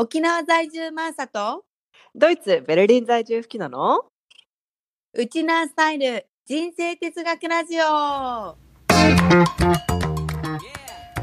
[0.00, 1.64] 沖縄在住マーサと？
[2.14, 4.02] ドイツ、ベルリン在住吹きなの？
[5.12, 8.56] ウチナースタイル人生哲学ラジオ。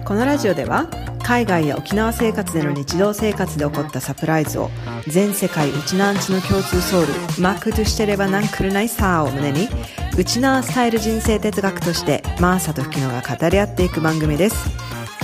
[0.04, 0.90] このラジオでは
[1.24, 4.70] 海外や沖縄生活での日常生活で起こったサプライズを
[5.08, 9.70] 全世界ウチナーンチの共通ソウルマックとしてればなんくるないさーを胸に
[10.18, 14.70] ウチナースタイル人生哲学としてマーサと吹きのが語り合っていく番組です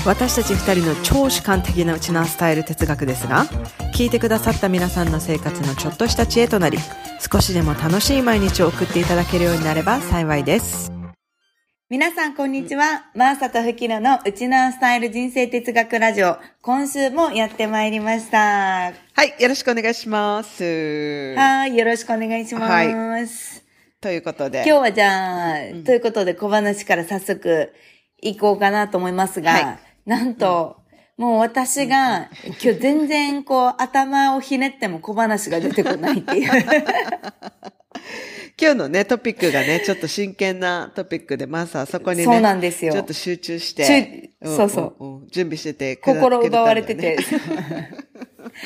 [0.03, 3.45] 私たち二人の超主観的なウチナースタイル哲学ですが
[3.93, 6.79] 聞いてくださった皆さんの生活のちょっとした知恵となり
[7.31, 10.91] 少しでも楽しい毎日を送っていただけるようになれば幸いです
[11.87, 13.11] 皆さんこんにちは。
[13.15, 16.37] マーサとフキノのウチナースタイル人生哲学ラジオ。
[16.61, 18.37] 今週もやってまいりました。
[18.93, 18.93] は
[19.25, 23.65] いよろしくお願いしますはい、よろしくお願いします。
[23.99, 27.73] ということで今日はじゃあ、うんということで小話から早速
[28.23, 30.75] 行こうかなと思いますが、はいなんと、
[31.15, 32.29] もう私が
[32.61, 36.51] 今日全然こう頭をひねっても小話が出てこないっていう。
[38.59, 42.91] 今日のね、トピックがね、ちょっと真剣なトピックで、まさそこにね、そうなんですよ。
[42.91, 44.99] ちょっと集中し集て、そうそう。
[44.99, 45.27] うんうん。
[45.29, 47.17] 準備しててくだ、心奪われてて。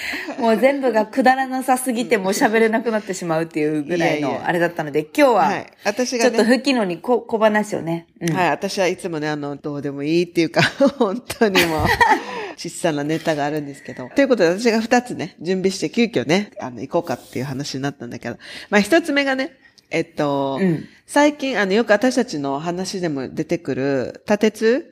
[0.39, 5.67] もう全部がくだらなさすぎてもう喋れなくなってしまうっていうぐらいのあれだったので、今日ははい。
[5.83, 8.07] 私ちょっと吹きのに小小話をね。
[8.19, 10.61] うんはい、私はいつもね、あの、どうでもいいっていうか、
[10.97, 11.87] 本当にもう、
[12.57, 14.09] 小さなネタがあるんですけど。
[14.15, 18.37] ということで、私が二つね、準備して急遽ね、あの、行こうかっていう話になったんだけど、
[18.69, 19.51] まあ一つ目がね、
[19.91, 24.91] えっと、うん最近、あの、よく私たちの話でも出てくる、多鉄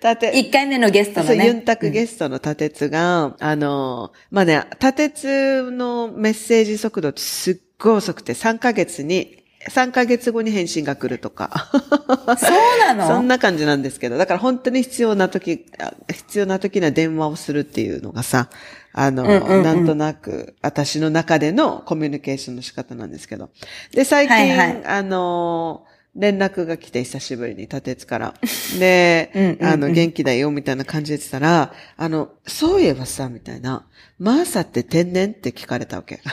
[0.00, 1.46] 多鉄一回目のゲストそう、のね。
[1.46, 11.68] ユンタクゲストの多鉄が、あの、まあね、多鉄のメッセージ速度すっごい遅くて、3ヶ月に、3ヶ月後に返信が来るとか。
[11.72, 13.06] そうなの？
[13.08, 18.48] そんな感じなんですけど、だから本当に必要な時、あ必要な時には電話をするっていうのがさ、
[18.92, 19.62] あの、うんうんうん。
[19.62, 23.50] なんとなく私の中でのコミュニケーションの仕方なんですけど。
[23.92, 24.84] で、最近、はいはい。
[24.84, 25.84] あの、
[26.16, 28.34] 連絡が来て久しぶりに立てつから。
[28.78, 29.66] で、うんうんうん。
[29.66, 33.86] あの、元気だよみたいな感じで言ってたら、あの、そういえばさ、みたいな、
[34.18, 36.20] マーサって天然って聞かれたわけ。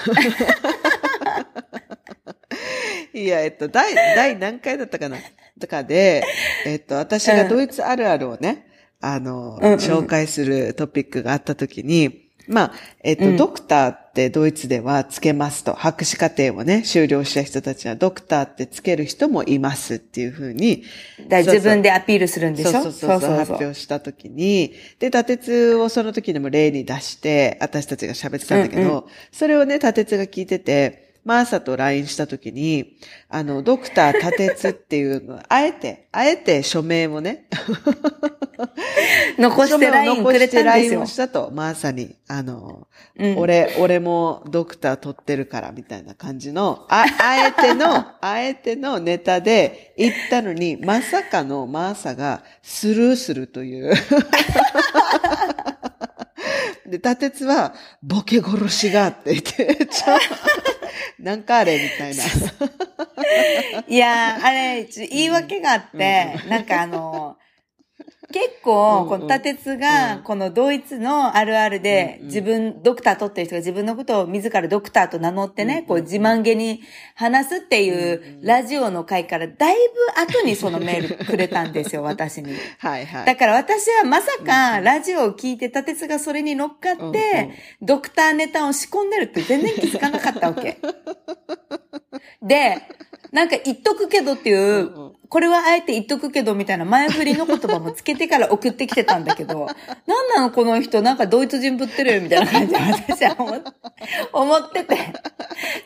[3.13, 5.17] いや、えっと、第、第何回だったかな。
[5.59, 6.23] とかで、
[6.65, 8.67] えっと、私がドイツあるあるをね、
[9.01, 13.37] あの、うんうん紹介するトピックがあったときに、まあ、えっと、うん。
[13.37, 20.83] ドクターってドイツではつけますと、博士課程をね、修了した人たちはドクターってつける人もいますっていうふうに、
[21.27, 22.71] だ自分でアピールするんでしょ？
[22.71, 37.49] そうそうそうそう発表したときに、で、打鉄をその時でも例に出して、私たちが喋ってたんだけど、うんうそれをね、打鉄が聞いてて、マーサと LINE したときに、あの、ドクター打鉄っていうの、あえて、あえて署名もね、
[39.37, 41.05] 残して LINE くれたんです LINE よを。
[41.05, 42.87] したと、マーサに、あの、
[43.19, 53.93] うん俺、俺もドクター取ってるから、みたいな感じの、あ、あえての、あえてのネタで言ったのに、まさかのマーサがスルーするという。
[56.85, 60.17] で、打鉄は、ボケ殺しがって言って、 ちょ、
[61.19, 62.23] なんかあれみたいな。
[63.87, 67.37] いやー、あれ、言い訳があって、なんかあの、
[68.33, 70.23] 結構、この、立鉄うが、ん。
[70.23, 76.81] このドイツのあるあるで自分、ドクター取ってる人が自分のことを自らドクターと名乗ってね、こう自慢げに
[77.15, 79.75] 話すっていうラジオの回からだい
[80.15, 82.53] ぶ後にそのメールくれたんですよ、 私に。
[82.79, 83.25] はいはい。
[83.25, 87.51] だから私はまさかラジオを聞いて、立鉄がそれに乗っかって、
[87.81, 90.77] ドクターネタを仕込んでるって全然気づかなかったわけ。
[92.41, 92.81] で、
[93.31, 99.67] なんか言っとくけどっていううんうん、これはあえて言っとくけどみたいな前振りの言葉もつけてから送ってきてたんだけど、
[100.07, 103.61] なんなのこの人なんかドイツ人ぶってるみたいな感じで私は思っ
[104.33, 104.97] 思ってて。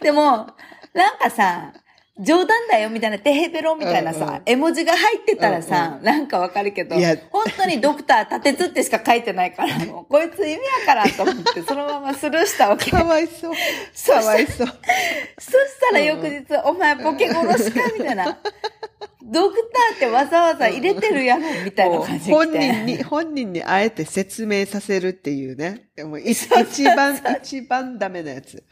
[0.01, 0.47] でも、
[0.93, 1.73] なんかさ、
[2.19, 6.95] 冗談だよみたいな、テヘペロみたいなさ、うんうん絵文字が入ってたらさ、なんかわかるけど
[7.29, 12.91] 本当にドクター立てつってしか書いてないから、もう こいつ意味やからと思って、そのままスルーしたわけ。
[12.91, 13.53] かわいそう。
[13.93, 14.67] そかわいそう。
[14.67, 15.57] そし
[15.89, 17.81] たら翌日、お前ボケ殺しか？
[17.97, 18.37] みたいな。
[19.23, 19.55] ドク
[19.89, 22.73] ターってわざわざ入れてるやろみたいなもう感じで来本て。
[22.73, 25.89] 人に、本人にあえて説明させるっていうね。
[25.99, 26.47] もうい一
[26.83, 28.63] 番、一番ダメなやつ。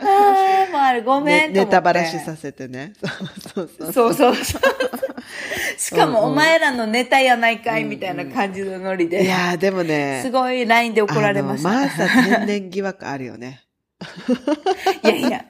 [0.00, 1.52] ああ、もうあれごめん。
[1.52, 2.92] ねネタばらしさせてね。
[3.54, 4.14] そうそうそう。
[4.14, 4.62] そうそうそう。
[5.78, 9.24] しかも、うんうんお前らのネタやないかいみたいな感じのノリで。
[9.24, 10.20] いやーでもね。
[10.22, 11.70] すごい LINE で怒られました。
[11.70, 13.62] あのマーサ天然疑惑あるよね。
[15.04, 15.44] いやいや。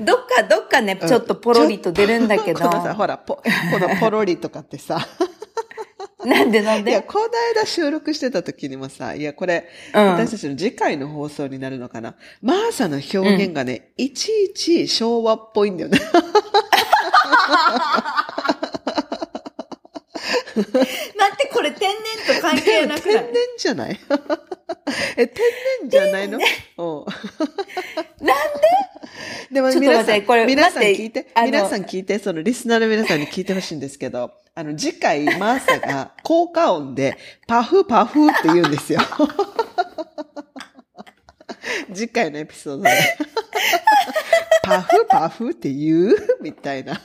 [0.00, 2.60] どっか、どっかね、ちょっとポロリと出るんだけど。
[2.60, 3.42] このさ、ほら、ポ、こ
[3.78, 5.06] のポロリとかってさ、
[6.24, 7.24] なんでなんいや、でこの
[7.54, 10.06] 間収録してた時にもさ、いや、これ、うん。
[10.12, 12.14] 私たちの次回の放送になるのかな。
[12.42, 15.98] マーサの表現がね、いちいち昭和っぽいんだよね。
[20.54, 21.90] 待って、これ天
[22.26, 23.24] 然と関係なくない？
[23.24, 24.00] 天然じゃない？
[25.20, 25.44] え、天
[25.82, 26.38] 然じゃないの？
[26.38, 26.44] うん。
[28.26, 28.36] なん
[29.50, 29.60] で？
[29.60, 39.00] もちょっと皆さん、これ皆さん聞いて、皆さん聞いて、そのリスナーの皆さんに聞いてほしいんですけど、あの、次回、マーサが効果音で、パフパフって言うんですよ。
[41.92, 42.90] 次回のエピソードで。
[44.62, 46.16] パフパフって言う？
[46.40, 47.00] みたいな。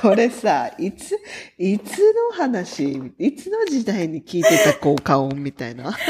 [0.00, 1.18] これさ、いつ、
[1.58, 5.96] いつの話、いつの時代に聞いてた効果音みたいな？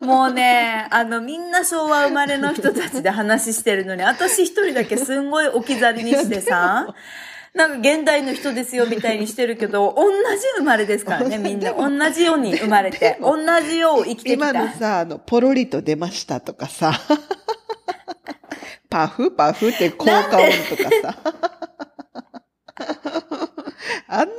[0.00, 6.94] もうね、あの、みんな昭和生まれの人たちで話してるのに、私一人だけすんごい置き去りにしてさ、
[7.54, 10.16] なんか現代の人ですよみたいにしてるけど、同じ
[10.58, 11.72] 生まれですからね、 みんな。
[11.72, 14.72] 同じように生まれて、同じよう生きてき今のた。
[14.74, 16.92] さ、あの、ポロリと出ましたとかさ、
[18.90, 20.26] パフパフって効果音
[20.68, 21.16] とかさ、
[24.08, 24.30] あんなの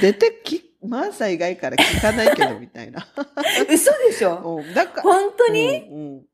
[0.00, 3.06] 出てき、マーサ以外から聞かないけど、みたいな。
[3.68, 4.62] 嘘でしょ？
[4.62, 6.24] うんだから、本当に、うんうん。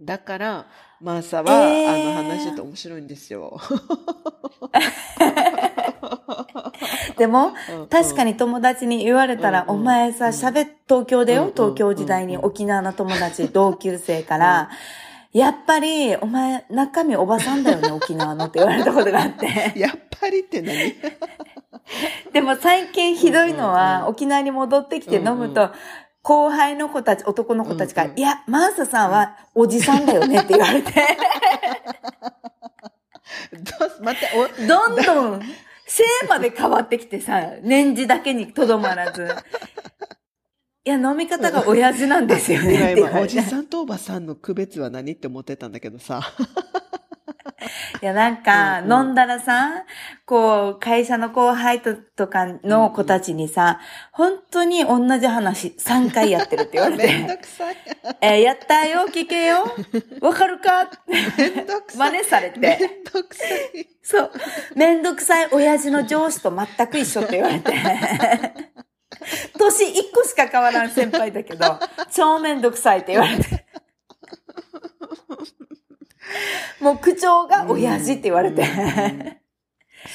[0.00, 0.66] だから、
[1.00, 2.18] マーサは、えー。
[2.18, 3.60] あの話してて面白いんですよ。
[7.16, 7.52] でも、
[7.90, 8.32] 確かに。
[8.32, 14.70] に友達に言われたら、お前さ、喋っ、東京でよ、東京時代に沖縄の友達、同級生から、
[15.32, 19.78] やっぱり、お前、中身おばさんだよね、 沖縄のって言われたことがあって。
[19.78, 20.94] やっぱりって何？
[22.32, 25.70] でも最近ひどいのは、うん沖縄に戻ってきて飲むと、
[26.22, 30.92] 後輩の子たち、男の子たちから、いや、マーサさんはおじさんだよねって言われて、
[33.52, 35.42] どう待って、お、どんどん、
[35.86, 39.28] 性まで変わってきてさ、年次だけにとどまらず。
[40.88, 43.20] いや、飲み方が親父なんですよね今。
[43.20, 46.22] おじさんとおばさんの区別は何って思ってたんだけどさ。
[48.00, 49.84] いや、なんか、うんうん飲んだらさ、
[50.24, 53.80] こう、会社の後輩ととかの子たちにさ、
[54.12, 57.76] 本当に同じ話3回やってるって言われ めんどて、くさい。
[58.22, 59.70] えーやったよ、聞けよ、
[60.22, 60.88] わかるか？
[61.06, 62.12] めんどくさい。
[62.12, 63.88] 真似されめんて、どくさい。
[64.02, 64.30] そう、
[64.74, 67.74] めんどくさい親父の上司と全く一緒って言われて、
[69.58, 71.78] 年1個しか変わらん先輩だけど、
[72.14, 73.64] 超めんどくさいって言われて。
[76.80, 78.64] もう口調が親父って言われて。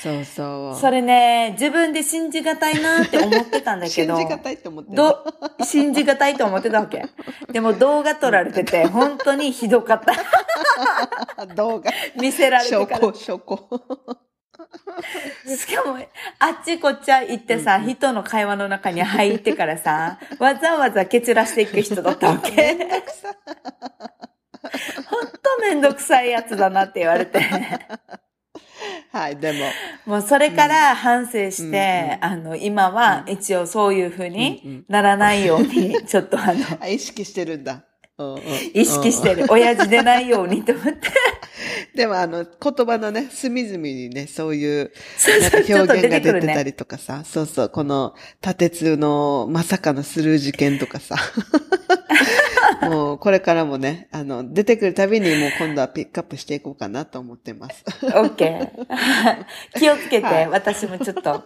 [0.02, 0.80] そうそう。
[0.80, 4.96] それね、自分で信じがたいなって思ってたんだけど、信じがたいって思ってる。
[4.96, 5.26] ど、
[5.64, 7.06] 信じがたいと思ってたわけ。
[7.52, 10.02] でも動画撮られてて、本当にひどかっ
[11.38, 11.46] た。
[11.48, 11.92] 動画。
[12.16, 13.14] 見せられて証から拠、。
[13.14, 13.70] 証拠。
[15.46, 15.98] しかも、
[16.40, 22.74] あっちこっちゃ行ってさ、人の会話の中に入ってからさ、 わざわざ蹴散らしていく人だったわめけ。
[22.74, 23.36] んどくさい。
[25.06, 27.40] ほんとめんどくさいやつだなって言われて。
[29.12, 29.60] はい、でも。
[30.06, 37.86] もうそれから反省して、うんあの、今は一応そういう風うんうにんならないように、ちょっとあの、 あ、意識してるんだ。
[38.74, 39.46] 意識してる。
[39.50, 41.10] 親父でないようにと思って。
[41.96, 44.92] でもあの、言葉のね、隅々にね、そういう、
[45.54, 48.14] 表現が出てたりとかさ、そうそう、この、
[48.46, 51.16] 立通のまさかのスルー事件とかさ。
[52.84, 57.84] もう、これからもね、あの、出てくるたびにもう今度はピックアップしていこうかなと思ってます。
[58.04, 59.46] オッケー。
[59.80, 61.44] 気をつけて、はい私もちょっと。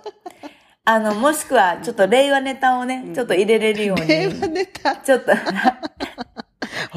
[0.86, 4.42] あの、もしくは、ちょっと令和ネタをね、ちょっと入れれるよう令に。
[4.42, 4.96] 和ネタ。
[4.98, 5.32] ちょっと、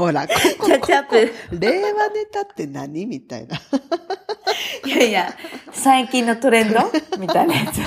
[0.01, 1.33] ほら、 ここキャッチアップ。
[1.53, 3.57] 令和ネタって何みたいな。
[4.87, 5.35] いやいや、
[5.73, 6.81] 最近のトレンド？
[7.21, 7.79] みたいなやつ。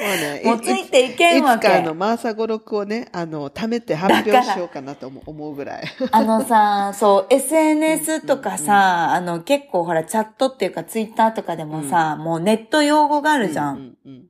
[0.00, 5.84] もうね、もうついていけんわけいつかあの、マーサ語録をね、あの、貯めて発表しようかなと思う思うぐらい。
[6.10, 13.76] あのさ、そう、SNS とかさ、あの、結構ほら、チャットっていうか、ツイッターとかでもさ、もうネット用語があるじゃん。
[13.76, 14.29] うんうん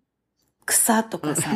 [0.70, 1.50] 草とかさ、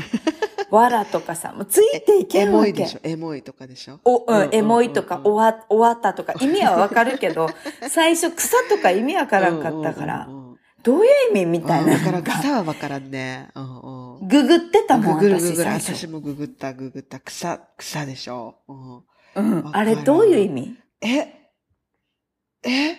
[0.71, 2.73] わらとかさ、もうついていけエんわけ。
[2.73, 3.01] モいでしょ？
[3.05, 4.01] エモいとかでしょ？
[4.05, 7.49] お、うん、エモいとか、おわ、終わったとか、意味はわかるけど、
[7.89, 10.29] 最初草とか意味わからんかったから
[10.83, 11.97] どういう意味みたいな。
[11.97, 13.51] だから草はわからんね。
[13.55, 15.55] ググってたもん、私ググるググる。
[15.57, 15.95] 最初。
[15.95, 17.21] 私もググったググった。
[17.21, 18.57] 草、草でしょ？
[19.37, 19.71] うん。
[19.73, 20.77] あれどういう意味？
[21.01, 21.09] え？
[22.67, 22.97] え？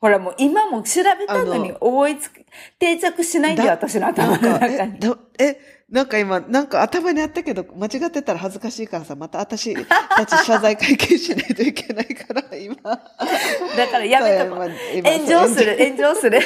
[0.00, 2.43] ほらもう今も調べたのにあ覚えつく、
[2.78, 4.98] 定着しないんだよ、だ私の頭の中に。
[5.38, 9.74] えなんか今、なんか頭にあったけど、間違ってたら恥ずかしいからさ、また私
[10.16, 12.74] たち謝罪会見しないといけないから、 今。
[12.82, 14.64] だからやめとこう。
[14.64, 16.40] そう今炎上する、炎上する。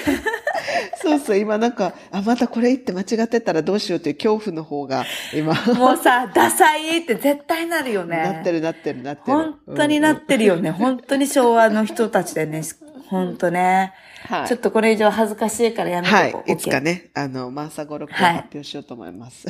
[1.01, 8.17] そうそう、今なんか、あ、またこれ言って間違ってたらどうしようという恐怖の方が、今、もうさ、ダサいって絶対なるよね。
[8.17, 9.39] なってるなってるなってる。
[9.39, 10.73] 本当になってるよね。
[10.73, 12.63] 本当に昭和の人たちでね。
[13.09, 13.95] 本当ね。
[14.27, 16.51] はいちょっとこれ以上恥ずかしいからやめとはいこう。。
[16.51, 16.89] いつかね。
[16.89, 19.47] ね、あの、マンサゴロクをはい発表しようと思います。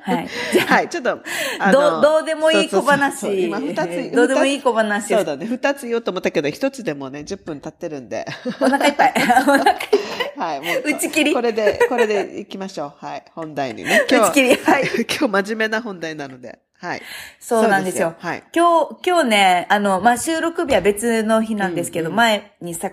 [0.00, 0.28] はい。
[0.66, 1.20] はい、ちょっと、
[1.58, 3.44] あどう、どうでもいい小そうそうそう話。
[3.44, 5.14] 今二つ、どうでもいい小話。
[5.14, 5.46] そうだね。
[5.46, 8.26] 二つ言おうと思ったけど、一つでもね、10分経ってるんで。
[8.60, 9.14] お腹いっぱい。
[9.46, 9.78] お腹いっ
[10.36, 10.90] はい、もう。
[10.90, 13.04] 打ち切りこれで、これで行きましょう。
[13.04, 14.04] はい、本題にね。
[14.10, 14.84] 打ち切りはい
[15.18, 16.58] 今日真面目な本題なので。
[16.78, 17.02] はい。
[17.38, 18.16] そうなんですよ。
[18.18, 18.42] はい。
[18.52, 22.90] 今日、今日ね、あの、まあ、収録日は別の日なんですけど、うんうん前にさ、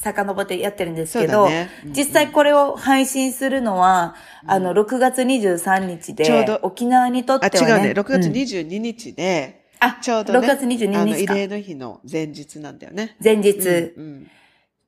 [0.00, 4.14] 遡ってやってるんですけそど、ねうんうん実際これを配信するのは、
[4.46, 7.88] あの、6月23日で、ちょうど沖縄にとっあ、てはね。
[7.88, 8.00] 違うね。
[8.00, 10.38] 6月うん22日で、あ、ちょうどね。
[10.40, 11.12] 6月22あの。
[11.12, 13.16] 慰霊の日の前日なんだよね。
[13.22, 14.30] 前日、うんうん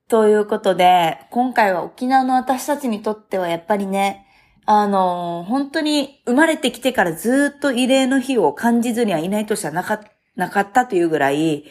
[0.09, 4.27] ということで、今回は沖縄の私たちにとってはやっぱりね、
[4.67, 10.05] あのー本当に生まれてきてからずっと慰霊の日を感じずにはいない年はなか
[10.37, 11.65] なかったというぐらい、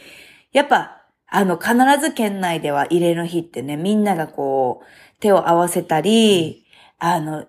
[0.53, 1.00] やっぱ、
[1.31, 4.85] あの、必ず県内では慰霊の日ってね、みんながこう、
[5.21, 6.67] 手を合わせたり、
[6.99, 7.45] あの、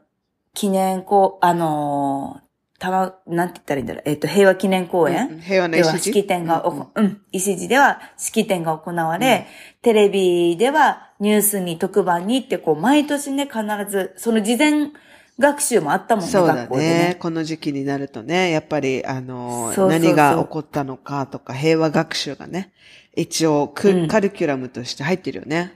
[0.54, 2.42] 記念こう、あのー
[2.82, 6.82] たま、なんて言ったらいいんだろう、えっ、と、平和記念公園、うん平和のでは石式典がおうんうん。
[6.82, 9.46] こ、うん、石地では式典が行われ、
[9.82, 14.90] テレビではニュースに特番にってこう、毎年ね、必ず、その事前
[15.38, 16.88] 学習もあったもんね、そうだ学校でね。
[17.10, 17.16] ね。
[17.20, 22.72] この時期になるとね、やっぱり、あの、何が起こったのかとか、平和学習がね、
[23.14, 24.08] 一応ク、うん。
[24.08, 25.74] カリキュラムとして入ってるよね。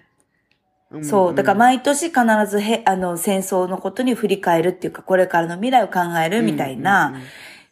[0.97, 1.05] ん。
[1.05, 1.35] そう。
[1.35, 7.26] だから毎年必ずへ、あの、戦争のことに振り返るっていうか、これからの未来を考えるみたいな、うんうんうん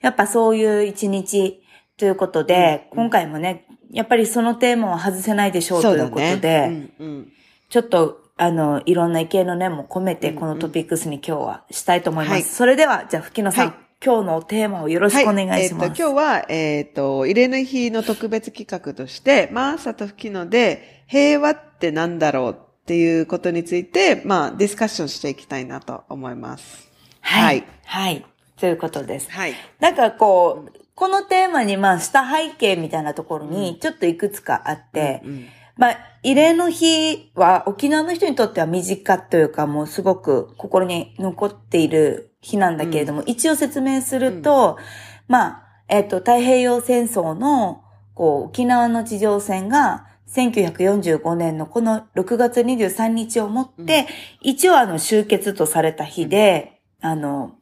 [0.05, 1.63] やっぱそういう一日
[1.97, 3.05] ということで、うん。
[3.05, 7.33] うん今回もね、やっぱりそのテーマを外せないでしょうということで、ねうんうん。
[7.71, 12.35] ちょっと、あの、いろんな意見の念も込めて、このトピックスに今日はしたいと思います。
[12.35, 12.43] はい。
[12.43, 15.55] それでは、じゃあ、吹野さん、はい今日のテーマをよろしくお願いします。
[15.55, 26.91] はい、えっ、と、今日は、えっ、と、慰霊の日の特別企画として、マーサと吹きので、平和ってなんだろうっていうことについて、まあ、ディスカッションしていきたいなと思います。
[27.23, 27.65] はい。
[27.87, 28.27] はい。
[28.59, 29.31] ということです。
[29.31, 29.55] はい。
[29.81, 35.47] なんかこう、このテーマに、まあ、した背景みたいなところに、ちょっといくつかあって、うん
[35.77, 44.79] まあ、慰霊の日は沖縄の人にとっては身近というか、もうすごく心に残っている日なんだけれども、一応説明すると、
[45.27, 47.83] まあ、えっ、と、太平洋戦争の、
[48.15, 54.07] こう、沖縄の地上戦が、1945年のこの6月23日をもって、
[54.41, 57.57] 一応あの終結とされた日で、あの、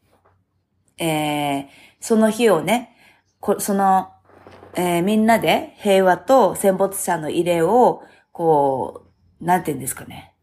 [0.98, 1.66] えー
[2.04, 2.96] その日をね、
[3.38, 4.08] こその、
[4.74, 9.04] えーみんなで平和と戦没者の慰霊を、こ
[9.40, 10.34] う、なんて言うんですかね。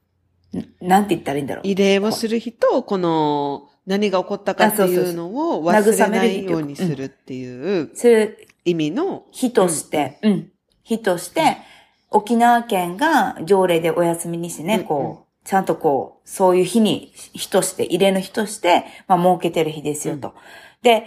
[0.56, 1.68] んなんて言ったらいいんだろう。
[1.68, 7.90] 慰霊をする日と、この、何が起こったかっていうのを忘れないようにするっていう
[8.64, 10.52] 意味の、日として、うん、
[10.84, 11.58] 日として、
[12.12, 20.36] 沖縄県が条例でお休みにしてね、こう、ちゃんとこう、そういう日に、日として、慰霊の日として、まあ、設けてる日ですよと。
[20.84, 21.06] で、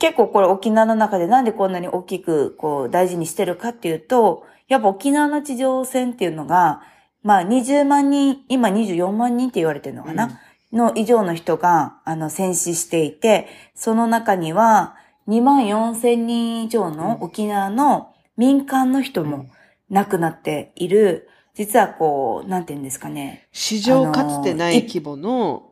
[0.00, 6.82] 結構これ沖縄の中でなんでこんなに大きく、こう、大事にしてるかっていうと、やっぱ沖縄の地上戦っていうのが、
[7.22, 10.40] まあ、20万人、今24万人って言われてるのかな、
[10.72, 14.96] の以上の人が、あの、戦死していて、その中には、
[15.28, 19.46] 2万4千人以上の沖縄の民間の人も
[19.90, 25.70] 亡くなっている、実はこう、なんて言うんですかね、史上かつてない規模の、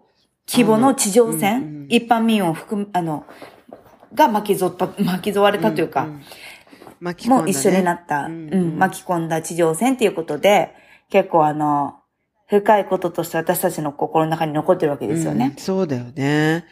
[0.48, 3.26] 規模の地上戦、うんうん一般民を含む、あの、
[4.14, 6.22] が巻き添った、巻き添われたというか、んん
[6.98, 7.42] 巻き込んだね。
[7.42, 10.74] もう一緒になった、ううんん、うん巻き込んだ地上戦っていうことで、
[11.10, 11.96] 結構あの、
[12.60, 15.62] 深いこととして私たちの心の中に残ってるわけですよねうん。
[15.62, 16.64] そうだよね。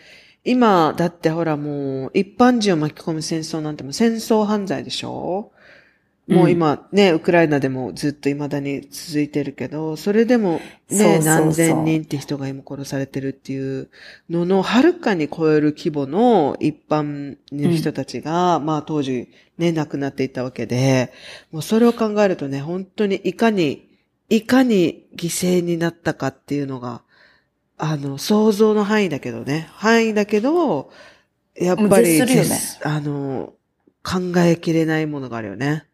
[0.44, 5.52] 今、だってほらもう、一般人を巻き込む戦争なんてもう戦争犯罪でしょ？
[6.28, 13.88] もう今ね、ウクライナでもずっと未だに続いてるけど、それでもね、何千人って人が今殺されてるっていう
[14.30, 21.12] のの、はるかに超える規模の一般の人たちが、まあ当時ね、亡くなっていたわけで、
[21.50, 23.88] もうそれを考えるとね、本当にいかに、
[24.36, 27.02] いかに犠牲になったかっていうのが、
[27.76, 29.68] あの、想像の範囲だけどね。
[29.74, 30.90] 範囲だけど、
[31.54, 33.52] やっぱり、ね絶あの、
[34.02, 35.84] 考えきれないものがあるよね。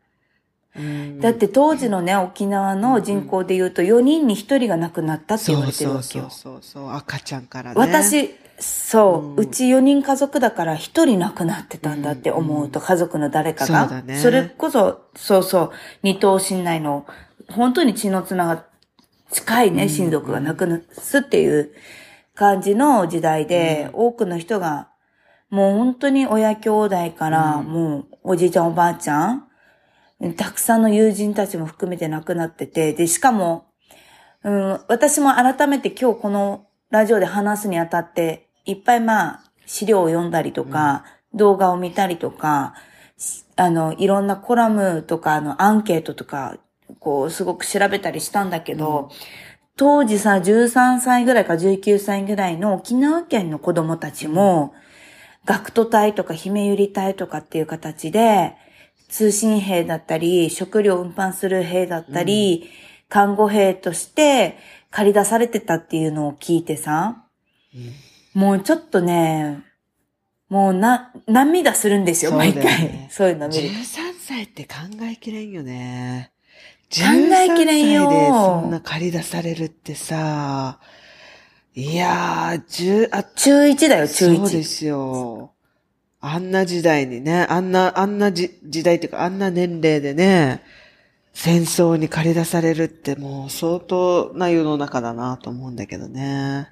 [0.77, 6.31] うんだって当時のね、沖縄の人口で言うと4人に1人が亡くなったって言われてるわけよそう。
[6.31, 7.77] そうそうそう、赤ちゃんからね。
[7.77, 8.31] 私、
[8.61, 13.89] そう、うんうち4人家族だから1人亡くなってたんだって思うと、家族の誰かが。
[13.89, 15.71] そうだねそれこそ、そうそう、
[16.05, 17.05] 二等親内の、
[17.51, 18.65] 本当に血のつなが、
[19.31, 21.73] 近いね、親族が亡くなすっていう
[22.35, 24.89] 感じの時代で、多くの人が、
[25.51, 27.67] もう本当に親兄弟から、うん。
[27.67, 29.49] もうおじいちゃんおばあちゃん、
[30.37, 33.67] たくさんの友人たちも含めて亡くなってて、で、しかも、
[34.45, 42.75] うん、私も改めて今日このラジオで話すにあたって、いっぱいまあ、資料を読んだりとか、動画を見たりとか、
[43.17, 46.57] しあの、いろんなコラムとか、あの、アンケートとか、
[47.09, 49.11] こう、すごく調べたりしたんだけど、
[49.77, 54.75] 当時さ、13歳ぐらいか19歳ぐらいの沖縄県の子供たちも、
[55.47, 58.57] 学徒隊とか姫ゆり隊とかっていう形で、
[59.09, 62.69] 通信兵だったり、食料を運搬する兵だったり、
[63.09, 64.59] 看護兵として
[64.91, 67.25] 借り出されてたっていうのを聞いてさ、
[68.35, 69.65] もうちょっとね、
[70.51, 73.09] もうな、涙するんですよ、よ毎ね回。
[73.11, 73.75] そういうの見ると。
[73.77, 73.83] 13
[74.21, 74.75] 歳って考
[75.11, 76.33] えきれんよね。
[76.91, 77.03] 考
[77.35, 80.81] えきれんよ13歳でそんな借り出されるってさ、
[81.75, 84.65] いやー、十、あ、中1だよ、中そうで1。
[84.65, 85.55] すよ。
[86.21, 90.63] あんな時代にね、あんな、あんなじ時代っていうか、あんな年齢でね、
[91.33, 96.69] 戦争に借り出されるってもう相当な世の中だなと思うんだけどね。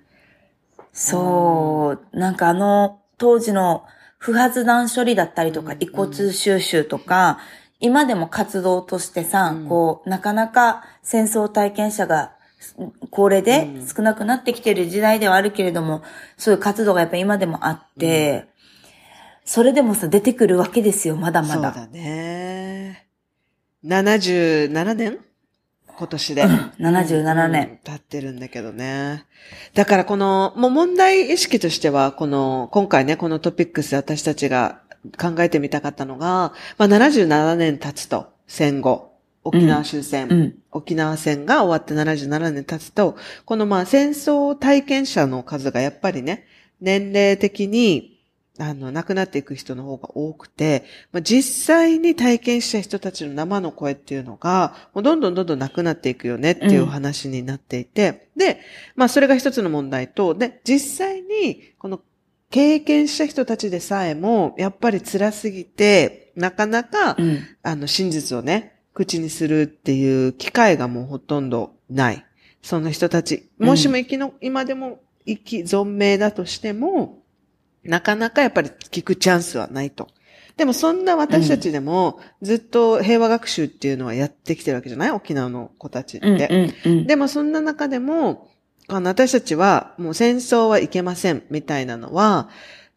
[0.92, 3.84] そう、なんかあの、当時の
[4.18, 7.38] 不発弾処理だったりとか、うん遺骨収集とか、
[7.80, 12.32] 今でも活動としてさ、うんこう、なかなか戦争体験者が、
[13.10, 16.02] これでうん少なくなってきてる時代ではあるけれども、
[16.36, 18.46] そういう活動がやっぱ今でもあって、
[19.44, 21.54] それでもさ、出てくるわけですよ、まだまだ。
[21.54, 23.06] そうだね。
[23.84, 25.18] 77年？
[25.98, 26.44] 今年で。
[26.44, 27.68] 77年。
[27.68, 29.24] うん経ってるんだけどね。
[29.74, 34.80] だからこの、もう問題意識としては、この、今回ね、このトピックスで私たちが
[35.18, 39.12] 考えてみたかったのが、まあ77年経つと、戦後、
[39.44, 40.54] 沖縄終戦、うん。
[40.72, 46.46] 沖縄戦が終わって77年経つと、このまあ戦争体験者の数がやっぱりね、
[46.80, 48.16] 年齢的に、
[48.58, 58.60] あの、亡くなっていく人の方が多くて、まあ、実際に体験した人たちの生の声っていうのが、もうどんどんどんどんなくなっていくよねっていうお話になっていて、で、
[58.94, 62.00] まあそれが一つの問題と、で、実際に、この
[62.50, 67.38] 経験した人たちでさえも、やっぱり辛すぎて、なかなか、うん。
[67.62, 72.24] あの、真実をね、口にするっていう機会がもうほとんどない。
[72.62, 77.22] その人たち、もしも生きの、今でも生き存命だとしても、
[77.84, 80.08] なかなかやっぱり聞くチャンスはないと。
[80.56, 85.10] でもそんな私たちでも、ずっと平和学習っていうのはやってきてるわけじゃない？
[85.10, 86.48] 沖縄の子たちって。
[86.84, 86.90] うん。
[86.90, 86.98] うん。
[86.98, 87.06] うん。
[87.06, 88.48] でもそんな中でも、
[88.88, 92.48] あの、私たちはもう戦争はいけませんみたいなのは、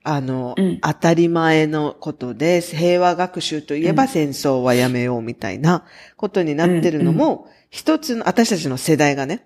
[0.04, 0.80] あの、うん。
[0.80, 9.45] 当たり前のことで、平和学習といえば戦争はやめようみたいなことになってるのも、一つの、私たちの世代がね、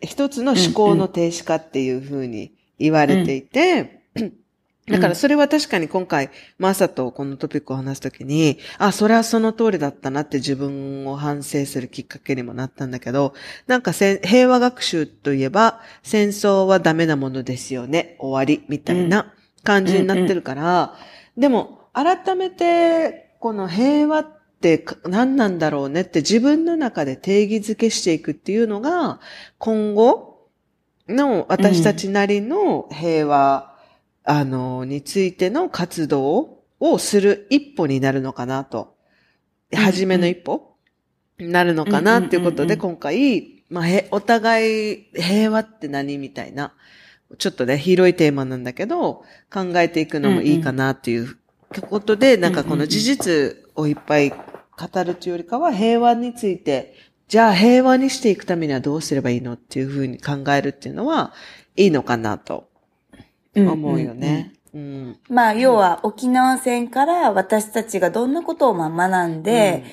[0.00, 3.99] 一つの思考の停止化っていうふうに言われていて、
[4.90, 13.34] だからそれは確かに今回、マーサとこのトピックを話すときに、あ、それはその通りだったなって自分を反省するきっかけにもなったんだけど、
[13.66, 20.96] なんか平和学習といえば、戦争はダメなものですよね、終わり、みたいな感じになってるから、
[21.36, 29.20] でも、改めて、この平和ってか何なんだろうねって自分の中で定義づけしていくっていうのが、
[29.58, 30.48] 今後
[31.08, 33.69] の私たちなりの平和、
[34.24, 38.82] あの、についての活動をする一歩になるのかなと。
[38.82, 39.00] うん
[39.72, 40.74] 初めの一歩？
[41.38, 46.74] になるのかなっていうことで、うん今回、まあ、へ、お互い平和って何みたいな、
[47.38, 51.36] ちょっとね、広いテーマなんだけど、考えていくのもいいかなっていう
[51.88, 54.36] ことで、なんかこの事実をいっぱい語
[55.04, 56.94] るというよりかは、平和について、
[57.28, 61.32] じゃあ平和にしていくためにはどうすればいいのっていうふうに考えるっていうのは、
[61.76, 62.69] いいのかなと
[63.56, 64.52] 思うよね。
[64.74, 65.18] うん。
[65.28, 69.84] まあ、要は沖縄戦から私たちがどんなことをまあ学んで、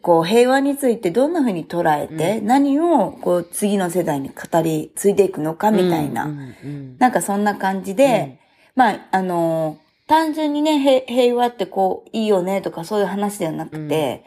[0.00, 8.38] こう平和についてどんな風に捉えて、何をこう次の世代に語り継いでいくのかみたいな、うんうんなんかそんな感じで、
[8.76, 14.24] まあ、あの単純にね、へ平和ってこういいよねとかそういう話ではなくて、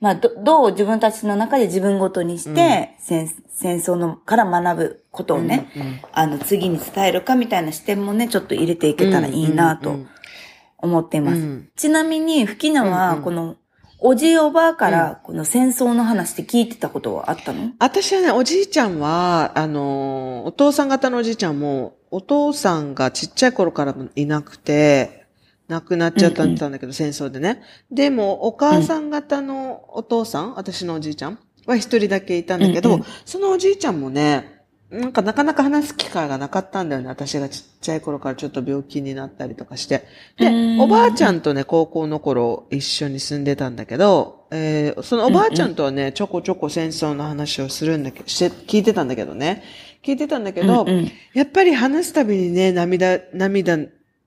[0.00, 5.70] まあ、ど、どう自分たちの中で自分ごとにして、戦戦争のから学ぶことをね、
[6.12, 9.96] あの、次に伝えるかみたいな視点もね、ちょっと入れていけたらいいなと
[10.76, 11.38] 思っています。
[11.38, 11.68] うん。
[11.74, 13.22] ちなみに、吹き名は、うんうん。
[13.22, 13.56] この、
[13.98, 25.25] おじいおばあからこの戦争の話って聞いてたことはあったの、私はね、おじいちゃんは、あの、お父さん方のおじいちゃんも、お父さんがちっちゃい頃からいなくて、
[25.68, 27.62] 亡くなっちゃったんだけど、戦争でね。
[27.90, 34.56] でも、お母さん方のお父さん、私のおじいちゃんは一人だけいたんだけど、そのおじいちゃんもね、
[34.90, 37.08] なんかなかなか話す機会がなかったんだよね。
[37.08, 40.04] 私がちっちゃい頃からちょっと病気になったりとかして。
[40.38, 49.64] でおばあちゃんとね、高校の頃一緒に住んでたんだけど、えーそのおばあちゃんとはね、ちょこちょこ戦争の話をするんだけど、して、聞いてたんだけどね。
[50.04, 50.86] 聞いてたんだけど、
[51.34, 53.76] やっぱり話すたびにね、涙、涙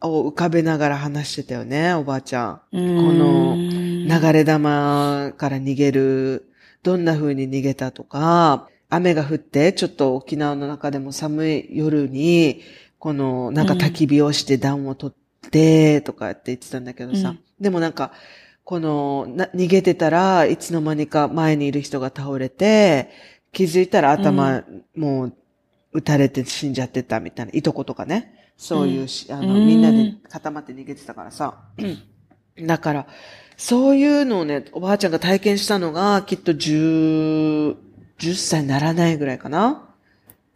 [0.01, 2.55] を浮かべながら話してたよね、おばあちゃん。
[2.55, 6.49] ここの流れ玉から逃げる、
[6.83, 12.61] どんな風に逃げたとか、雨が降って、ちょっと沖縄の中でも寒い夜に、
[12.97, 17.29] この、なんか焚き火をして暖を取って、とかって言ってたんだけどさ。
[17.29, 18.13] うんでもなんか、
[18.63, 23.09] この、な、逃げてたらいつの間にか前にいる人が倒れて、
[23.51, 24.63] 気づいたら頭、
[24.95, 25.33] もう、
[25.91, 28.38] 撃たれて死んじゃってたみたいな、いとことかね。
[28.59, 31.63] そういうし、あの、うんみんなで固まって逃げてたからさ。
[32.61, 33.07] だから、
[33.55, 37.77] そういうのをね、おばあちゃんが体験したのが、きっと10、
[38.19, 39.85] 10歳にならないぐらいかな？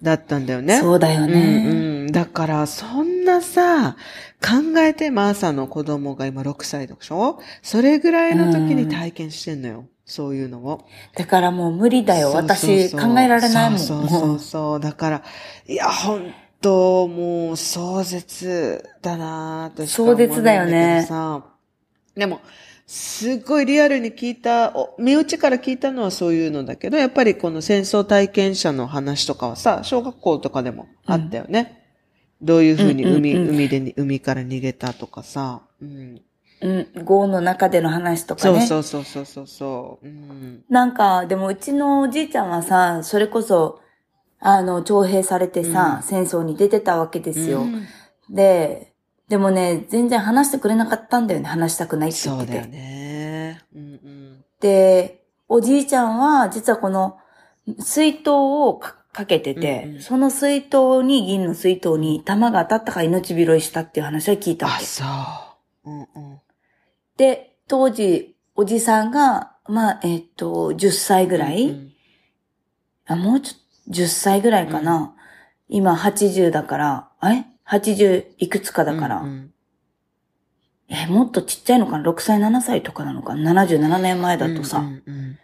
[0.01, 0.81] だったんだよね。
[0.81, 1.65] そうだよね。
[1.65, 2.11] うんうん。
[2.11, 3.95] だから、そんなさ、
[4.41, 7.39] 考えて、マーサの子供が今6歳でしょ？
[7.61, 9.85] それぐらいの時に体験してんのよ。
[10.05, 10.85] そういうのを。
[11.15, 12.31] だからもう無理だよ。
[12.33, 13.79] 私考えられないもん。
[13.79, 14.79] そうそうもそう。
[14.81, 15.23] だから、
[15.65, 16.33] いや、本
[16.63, 21.05] 当もう壮絶だなぁと壮絶だよね
[22.15, 22.41] でも、
[22.87, 31.83] すっごいリアルに聞いた、お身内から聞いたのはそういうのだけど、やっぱりこの戦争体験者の話とかはさ、小学校とかでもあったよね。
[32.41, 35.61] どういうふうに海、うんうんうん海でに、海から逃げたとかさ。
[35.81, 36.21] うん。
[36.61, 38.65] うん、豪の中での話とかね。
[38.65, 40.07] そうそうそうそうそうそう。
[40.07, 40.63] うん。
[40.69, 43.81] なんか、でもうちのおじいちゃんはさ、それこそ、
[44.45, 47.61] あの、徴兵されてさ、うん戦争に出てたわけですよ。
[47.61, 47.85] うん
[48.29, 48.93] で、
[49.27, 51.47] でもね、全然話してくれなかったんだよね。
[51.47, 52.51] 話したくないって言ってて。
[52.53, 53.61] そうだよね。
[53.75, 54.45] うんうん。
[54.59, 57.17] で、おじいちゃんは、実はこの、
[57.79, 64.85] 水筒をかかけてて、うんうんその水筒に、銀の水筒に弾が当たったから命拾いしたっていう話は聞いたわあ、け。
[64.85, 65.03] そ
[65.85, 65.89] う。
[65.89, 66.07] うんうん。
[67.17, 71.93] で、当時、おじさんが、まあ、えっと、10歳ぐらい、うん
[73.05, 75.13] あ、もうちょっと、10歳ぐらいかな。
[75.69, 79.53] 今80だから、え ?80 いくつかだから、うんうん。
[80.89, 85.39] え、もっとちっちゃいのかな ?6 歳、7歳とかなのかな ?77 年前だとさ、うんうん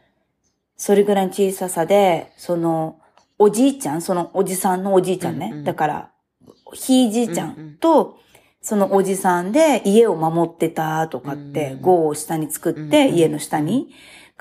[0.81, 3.01] それぐらいの小ささで、その、
[3.37, 5.49] おじいちゃん、そのおじさんのおじいちゃんね。
[5.51, 5.63] うんうん。
[5.65, 6.11] だから、
[6.73, 8.17] ひいじいちゃんと、
[8.61, 13.15] そのおじさんで家を守ってたとかって、うん号を下に作って、うんうん。
[13.15, 13.89] 家の下に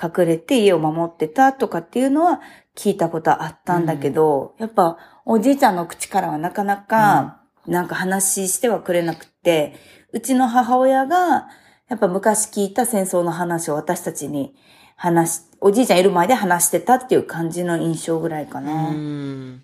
[0.00, 2.40] 隠れて家を守ってたとかっていうのは
[2.76, 9.74] 聞いたことあったんだけど、やっぱおじいちゃんの口からはなかなか、なんか話してはくれなくて、
[10.12, 11.48] うちの母親が、
[11.88, 14.54] やっぱ昔聞いた戦争の話を私たちに
[14.96, 18.90] 話し、おじいちゃんいる前で話してたっていう感じの印象ぐらいかな。
[18.90, 19.62] うん。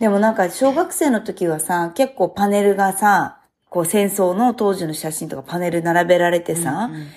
[0.00, 7.08] でもなんか小学生の時はさ、結構パネルがさ、こう戦争の当時の写真とかパネル並べられてさ、うん。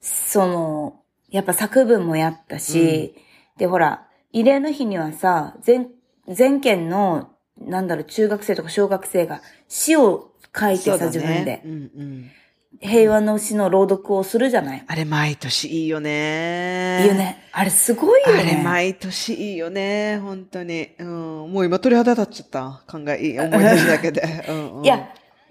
[0.00, 1.03] その、
[1.34, 3.14] やっぱ作文もやったし、
[3.58, 5.88] でほら、慰霊の日にはさ、全、
[6.28, 11.62] 全県の、なんだろう、中学生とか小学生が詩を書いてさ、そうだ自分ねで。
[11.64, 12.30] うんうん
[12.80, 14.84] 平和の詩の朗読をするじゃない？
[14.88, 17.02] あれ毎年いいよね。
[17.02, 17.14] いいよ。
[17.14, 17.44] ね。
[17.52, 18.56] あれすごいよあね。
[18.56, 20.18] れ毎年いいよね。
[20.18, 20.88] 本当に。
[20.98, 21.06] うん。
[21.52, 22.82] もう今鳥肌立っちゃった。
[22.90, 24.22] 考え、いい思い出すだけで。
[24.50, 24.96] うんうんいや、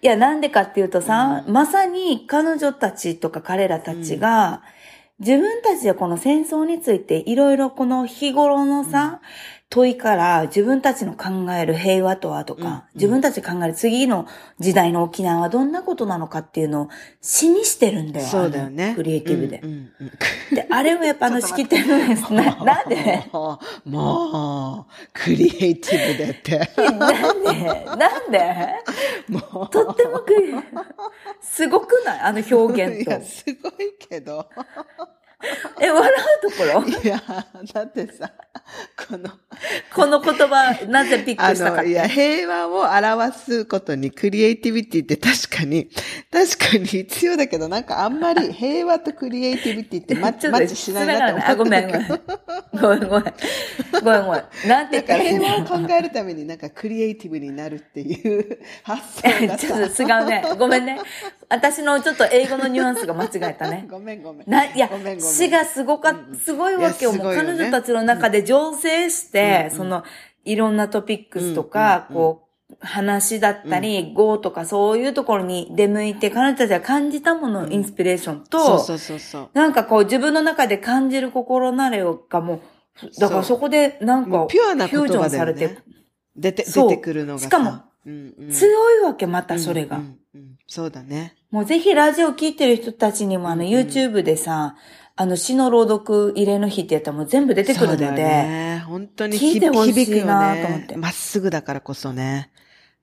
[0.01, 4.61] いや、なんでかっていうとさ、まさに彼女たちとか彼らたちが、
[5.25, 9.21] 自分たちでこの戦争についていろいろこの日頃のさ、
[9.73, 14.27] 問いから自分たちの考える平和とはとか、うんうん自分たちが考える次の
[14.59, 16.89] 時代の沖縄はどんなことなのかっていうのを
[17.21, 18.27] 詩にしてるんだよ。
[18.27, 18.93] そうだよね。
[18.95, 19.61] クリエイティブで。
[19.63, 23.27] うんうんうんで、あれもやっぱあの式典のやつ、な、 なんで？
[23.85, 26.69] もう、クリエイティブでって。
[26.77, 27.85] なんで？
[27.97, 28.73] なんで？
[29.27, 29.69] もう。
[29.71, 30.53] とってもクリ
[31.41, 32.19] すごくない？
[32.19, 33.21] あの表現といや、。
[33.21, 34.47] すごいけど。
[35.81, 36.85] え、笑うところ？
[37.03, 37.21] いや、
[37.73, 38.31] だってさ、
[39.07, 39.29] この、
[39.93, 42.09] この言葉、なぜピッあクしたかっの、いや、て。
[42.09, 45.89] 平和を表すことにクリエイティビティって確かに、
[46.31, 52.07] 確かに必要だけど、なんかあんまり平和とクリエイティビティってマッチマッチしないなって思あ、ごめん、ごめん。
[52.81, 53.33] ごめん、ごめん。
[54.03, 54.43] ごめん、ごめん。
[54.67, 60.43] なんて言ったら平和を考えるためになんかクリエイティブになるっていう発想が ちょさっと違うね。
[60.57, 60.99] ごめんね。
[61.49, 63.85] 私のちょっと英語のニュアンスが間違えたね。
[63.91, 64.49] ごめんごめん。
[64.49, 67.13] な、いやごめんごめん、詩がすごかすごいわけよ。
[67.13, 70.03] もう彼女たちの中で醸成して、うんその、
[70.45, 72.41] いろんなトピックスとか、こ
[72.71, 79.49] う、話だったり、語とかそういうところに出向いて、彼女たちが感じたもののインスピレーションと、そうそうそうそう。
[79.53, 82.61] なんかこう自分の中で感じる心なれがもう、
[83.19, 85.77] だからそこでなんかピュアなフュージョンされて、
[86.35, 87.45] 出て、出てくるのがさ。
[87.45, 89.97] しかもうんうん、強いわけ、またそれが。
[89.97, 90.57] うんうんうん。
[90.67, 91.35] そうだね。
[91.51, 93.69] もうぜひラジオ聞いてる人たちにもあのうん。
[93.69, 94.75] YouTube でさ、
[95.15, 98.83] あの詩の朗読慰霊の日ってやったらもう全部出てくるので、ね。
[98.87, 100.95] 本当に聞いてほしいなと思って。
[100.95, 102.51] ねまっすぐだからこそね。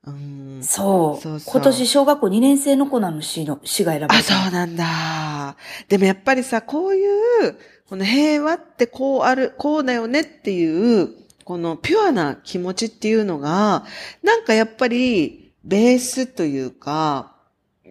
[0.05, 0.61] うん。
[0.63, 1.23] そう。
[1.23, 4.43] そう今年小学校2年生の子なの詩の、詩が選ばれあ、たの。
[4.45, 5.57] そうなんだ。
[5.89, 7.57] でもやっぱりさ、こういう、
[7.89, 11.11] この平和ってこうある、こうだよねっていう、
[11.45, 13.85] このピュアな気持ちっていうのが、
[14.23, 17.37] なんかやっぱり、ベースというか、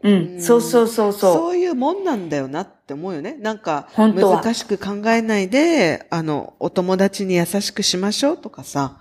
[0.02, 0.42] うん。
[0.42, 1.34] そうそうそうそう。
[1.34, 3.38] そういうもんなんだよなって思うよね。
[3.40, 9.00] なんか、難しく考えないで、あの、お友達に優しくしましょうとかさ、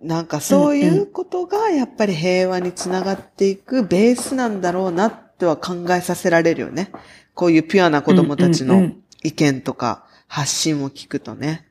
[0.00, 6.90] なんかそういうことがやっぱり平和につながっていくベースなんだろうなっては考えさせられるよね。
[7.34, 8.90] こういうピュアな子供たちの
[9.22, 11.66] 意見とか発信を聞くとね。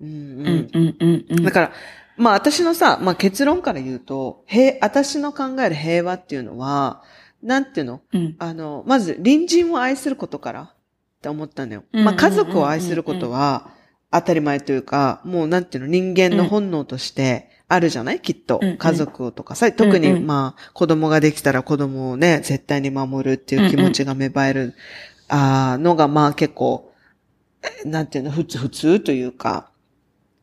[0.00, 1.44] うんううんんうんうんうん。
[1.44, 1.72] だから、
[2.16, 7.02] まあ私のさ、まあ結論から言うと、平、私の考える平和っていうのは、
[7.42, 8.00] なんていうの？
[8.12, 8.36] うん。
[8.38, 10.72] あの、まず隣人を愛することから
[11.26, 11.82] って思ったのよ。
[11.92, 13.70] うんまあ家族を愛することは
[14.12, 18.20] 当たり前というか、もうなんていうの、人間の本能としてあるじゃない？
[18.20, 18.60] きっと。
[18.78, 24.74] 家族をとかさ、特にまあ子供ができたら子供をね、絶対に守るっていう気持ちが芽生える、
[25.28, 26.92] あーのがまあ結構、
[27.84, 29.70] えなんていうの、普通、普通というか、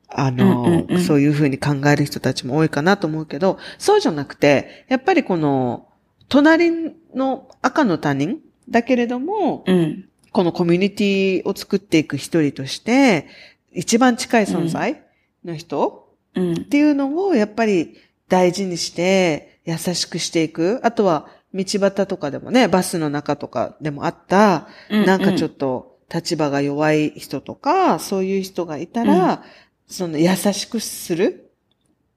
[0.10, 5.88] あの、そういうふうに考える人たちも多いかなと思うけど、そうじゃなくて、やっぱりこの、
[6.28, 10.10] 隣の赤の他人だけれども、うん。
[10.34, 13.28] このコミュニティを作っていく一人として、
[13.72, 15.04] 一番近い存在
[15.46, 16.54] の人うん。
[16.54, 16.56] っ。
[16.66, 20.82] ていうのをやっぱり大事にして優しくしていく。
[20.84, 29.44] あとは道端とかでもね、バスの中とかでもあった、なんかちょっと、と立場が弱い人とか、そういう人がいたら、
[29.88, 31.52] その優しくする。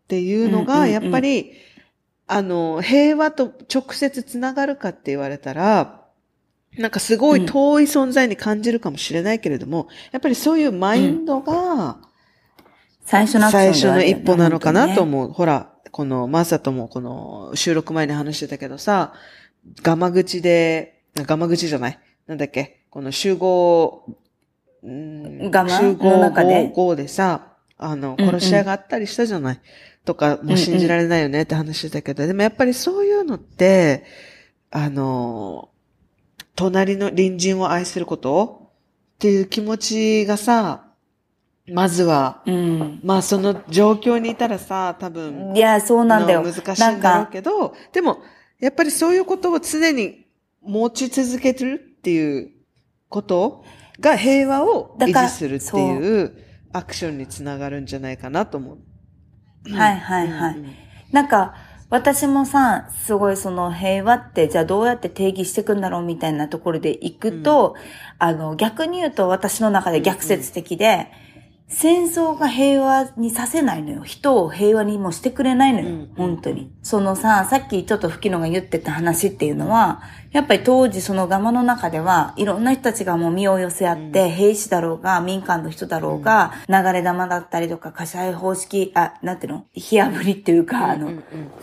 [0.04, 0.92] っていうのが、うんうんうん。
[0.92, 1.52] やっぱり、
[2.26, 6.05] あの、平和と直接つながるかって言われたら、
[6.78, 11.98] なんかすごい遠い存在に感じるかもしれないけれども、やっぱりそういうマインドが、
[13.04, 15.04] 最初の最初の一歩なのかなとう。
[15.04, 15.32] 思う。
[15.32, 19.14] ほら、この、マサともこの収録前に話してたけどさ、
[19.82, 21.98] ガマ口で、ガマ口じゃない？
[22.26, 22.82] なんだっけ？
[22.90, 24.04] この集合、
[24.82, 25.70] うんガマ？
[25.78, 26.70] 集合の中で？
[26.74, 29.60] 号でさ、あの、うんうん殺し合いがあったりしたじゃない？
[30.04, 34.04] とか、もう信じられないよねって話してたけど、でもやっぱりそういうのって、
[34.70, 35.70] あの、
[36.56, 38.72] 隣の隣人を愛すること？
[39.16, 40.82] っていう気持ちがさ、
[41.72, 43.00] まずは、うん。
[43.02, 46.42] まあその状況にいたらさ、多分、いや、そうなんだよ。
[46.42, 48.18] の難しいんだろうけど、でも、
[48.58, 50.26] やっぱりそういうことを常に
[50.62, 52.50] 持ち続けてるっていう
[53.08, 53.64] こと
[54.00, 56.32] が平和を維持するっていう
[56.72, 59.74] アクションにつながるんじゃないかなと思う。
[59.74, 60.74] はいはいはいうんうん
[61.12, 61.54] なんか、
[61.88, 67.76] 私もさ、すごいその平和って、じゃあどうやって定義していくんだろうみたいなところで行くと、
[68.18, 71.12] あの、逆に言うと私の中で逆説的で、
[71.68, 74.04] 戦争が平和にさせないのよ。
[74.04, 75.88] 人を平和にもしてくれないのよ。
[75.88, 76.70] うん本当に。
[76.82, 80.00] そのさ、さっきちょっと吹野が言ってた話っていうのは、
[80.30, 89.66] やっぱり当時そのガマの中では、いろんな人たちがもう身を寄せ合って、兵士だろうが、民間の人だろうが、流れ弾だったりとか、火災方式、あ、なんていうの？
[89.72, 91.12] 火炙りっていうか、あの、うん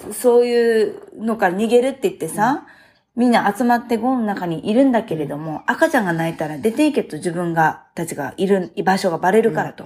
[0.08, 2.66] うんそういうのから逃げるって言ってさ、
[3.16, 9.86] みんな集まってゴンの中にいるんだけれども、赤ちゃんが泣いたら出ていけと自分が、たちがいる居場所がバレるからと。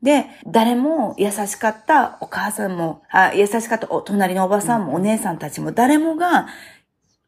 [0.00, 6.46] で、誰も優しかったお母さんも、あ優しかったお隣のおばさんも、お姉さんたちも誰もが、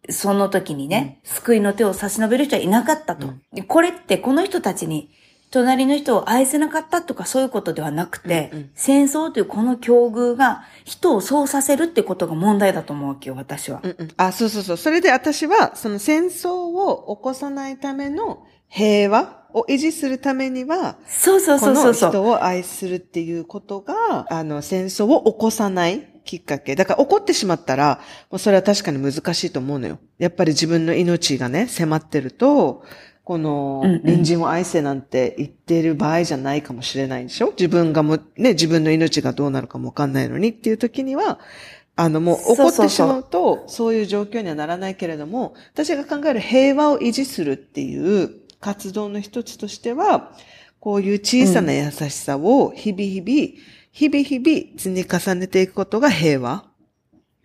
[0.09, 3.35] その時にね、救いの手を差し伸べる人はいなかったと。
[3.53, 5.11] でこれってこの人たちに、
[5.51, 13.81] 隣の人を愛せなかったとかそういうことではなくて、うんうん戦争というこの境遇が人をそうさせるってことが問題だと思うわけよ、私は。
[13.83, 14.77] うんうんあ、そうそうそう。
[14.77, 22.11] それで私は、その戦争を起こさないための平和を維持するためには、そうそうそうそう。
[22.11, 26.77] 人を愛するっていうことが、あの、戦争を起こさないきっかけ。
[26.77, 29.99] だから起こってしまったら、もうそれは確かに難しいと思うのよ。
[30.19, 32.85] やっぱり自分の命がね、迫ってると、
[33.25, 37.51] この隣人を愛せなんて言ってる場合じゃないかもしれないでしょ？
[37.53, 41.39] 自分がも、ね、自分の命がどうなるかもわかんないのにっていう時には、
[41.97, 50.33] あの、もう怒ってしまうと、そういう状況にはならないけれども、私が考える平和を維持するっていう活動の一つとしては、
[50.81, 56.65] こういう小さな優しさを日々日々、日々日々積み重ねていくことが平和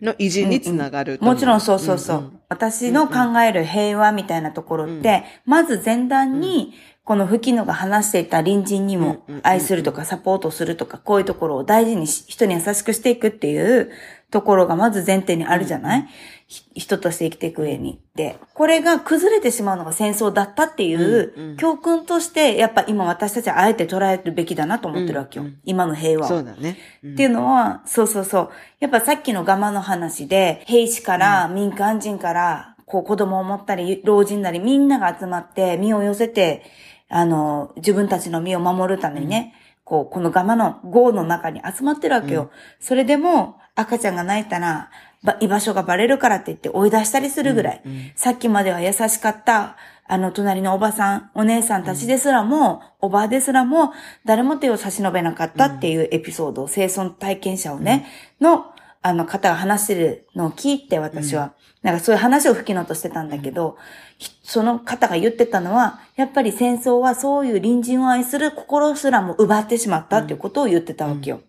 [0.00, 2.16] の維持につながると思もちろんそうそうそう。
[2.18, 2.40] んん。
[2.48, 13.90] 私の考える平和みたいなところって、まず前段に、この吹きのが話していた隣人にもうんうん愛するとかサポートするとか、こういうところを大事にし、人に優しくしていくっていう
[14.30, 16.08] ところがまず前提にあるじゃない、ひ
[16.48, 18.00] 人として生きていく上に。
[18.14, 25.44] で、これが崩れてしまうのが戦争だったっていう教訓として、やっぱ今私たちはあえて捉えるべきだなと思ってるわけよ。
[25.44, 26.28] うんうん今の平和を。
[26.28, 26.78] そうだね。
[27.02, 28.50] うんっていうのは、そうそうそう。
[28.78, 36.62] やっぱさっきのガマの話で、兵士から、民間人から、こう子供を持ったり、老人なりみんなが集まって、身を寄せて、
[37.08, 39.54] あの、自分たちの身を守るためにね、
[39.84, 42.50] こう、このガマの号の中に集まってるわけよ。
[42.80, 44.90] それでも、赤ちゃんが泣いたら、ば
[45.34, 47.82] 居場所がバレるからって言って追い出したりするぐらい。
[48.14, 49.76] さっきまでは優しかった、
[50.08, 53.92] あの、隣のおばさん、お姉さんたちですらも、おばあですらも、
[54.24, 58.06] 誰も手を差し伸べなかったっていうエピソードを、生存体験者をね、
[58.40, 58.66] の、
[59.02, 63.76] あの方が話してるのを聞いて、私は、なんかそういう話を吹きのとしてたんだけど、
[64.18, 71.40] ひその方が言ってたのは、やっぱり戦争はそういう隣人を愛する心すらも奪ってしまったっていうことを言ってたわけよ。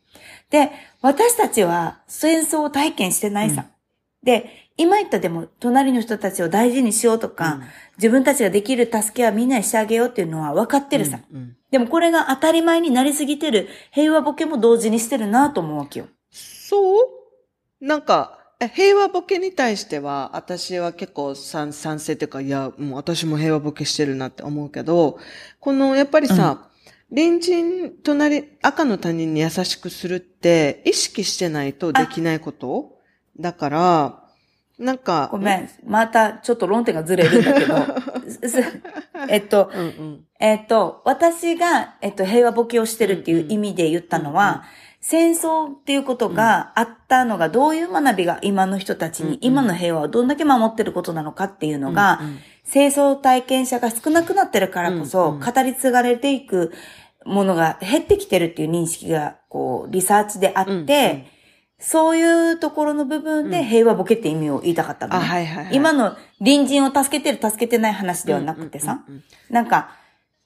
[0.49, 0.71] で、
[1.07, 3.67] 私たちは戦争を体験してないさ。
[4.23, 7.61] で、今言ったでも、隣の人たちを大事にしようとか、
[7.97, 11.19] 自分たちができる助けはみんなにしてあげようっていうのは分かってるさ。
[11.31, 16.07] うんでもこれが当たり前になりすぎてる平和ボケも同時にしてるなと思うわけよ。
[16.31, 17.85] そう？
[17.85, 25.19] なんか、え平和ボケに対しては、私は結構賛賛成というか、いや、もう私も平和ボケしてるなって思うけど、
[25.59, 26.66] この、やっぱりさ、
[27.09, 32.97] 隣人、隣、赤の他人に優しくするって、意識してないとできないこと？
[33.39, 34.23] だから、
[34.77, 35.69] なんか、ごめん。
[35.85, 37.75] またちょっと論点がずれるんだけど。
[39.29, 40.25] えっと、うんうん。
[40.39, 44.65] えっと、私が、えっと、平和ボケをしてるっていう意味で言ったのは、
[45.09, 52.19] 戦争っていうことがあったのが、どういう学びが今の人たちに、今の平和をどんだけ守ってることなのかっていうのが、
[52.65, 55.39] 戦争体験者が少なくなってるからこそ、うんうん。
[55.39, 56.73] 語り継がれていく
[57.25, 61.25] ものが減ってきてるっていう認識が、こう、リサーチであって、うんうん。
[61.79, 65.19] そういうところの部分で平和ボケって意味を言いたかったのね。
[65.19, 65.73] あ、はいはいはい。
[65.73, 69.05] 今の隣人を助けてる、助けてない話ではなくてさ、
[69.49, 69.91] なんか、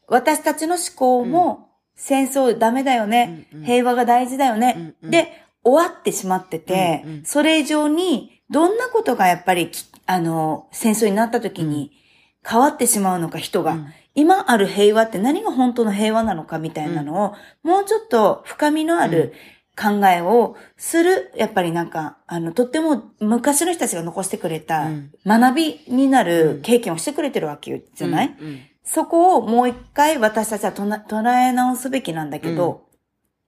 [0.07, 3.65] 私たちの思考も、戦争ダメだよね、うんうん。
[3.65, 5.11] 平和が大事だよね、うんうん。
[5.11, 5.27] で、
[5.63, 7.25] 終わってしまってて、うんうん。
[7.25, 11.91] それ以上に、どんなことがやっぱりき、あの、戦争になった時に
[12.45, 13.73] 変わってしまうのか、人が。
[13.73, 13.87] うん。
[14.13, 19.33] 今ある平和って何が本当の平和なのかみたいなのを、もうちょっと深みのある
[19.81, 25.11] 考えをする、やっぱりなんか、あの、とっても昔の人たちが残してくれたうん。
[25.25, 28.61] 学びになる経験をしてくれてるわけじゃない、うんうん
[28.93, 32.89] そこをもう一回私たちはとな捉え直すべきなんだけど、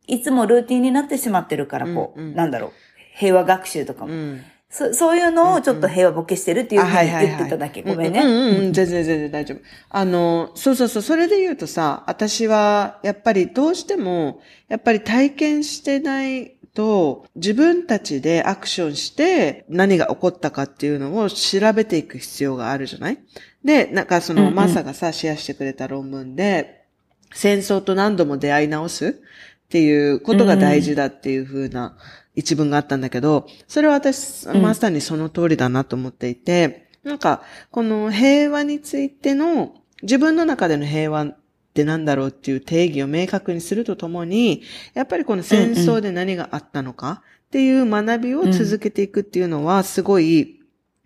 [0.08, 2.36] いつもルーティンになってしまってるから、こう、うんうん。
[2.36, 2.72] なんだろう、
[3.18, 4.42] 平和学習とかも、うん。
[4.70, 4.94] そ。
[4.94, 7.82] そういうのをちょっと平和ボケしてるっていうふうに言ってただけ。
[7.82, 8.22] ごめんね。
[8.22, 8.66] うんうん。
[8.68, 9.60] うん、全然全然大丈夫。
[9.90, 23.20] あの、そうそうそう、それで言うとさ、私は、やっぱりどうしても、やっぱり体験してないと、自分たちでアクションして何が起こったかっていうのを調べていく必要があるじゃない？
[23.64, 24.56] で、なんかその、うんうん。
[24.56, 26.86] マサがさ、シェアしてくれた論文で、
[27.34, 31.98] 戦争と何度も出会い直すっていうことが大事だっていう風な
[32.36, 34.62] 一文があったんだけど、それは私、ん。
[34.62, 41.34] まさにその通りだなと思っていて、なんか、この平和についての、自分の中での平和
[41.74, 44.62] ってなんだろうっていう定義を明確にするとともに、
[44.94, 50.60] やっぱりこの戦争で何があったのかっていう学びを続けていくっていうのはすごい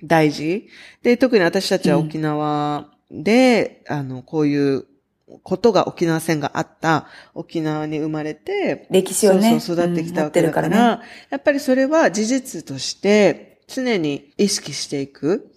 [0.04, 0.68] 大事。
[1.04, 4.86] で、特に私たちは沖縄で、あの、こういう
[5.42, 7.08] ことが沖縄戦があった。
[7.34, 9.62] 沖縄に生まれて、歴史をね。
[9.62, 15.54] そうそう育ってきたわけだから、うんからやっぱりそれは事実として常に意識していく。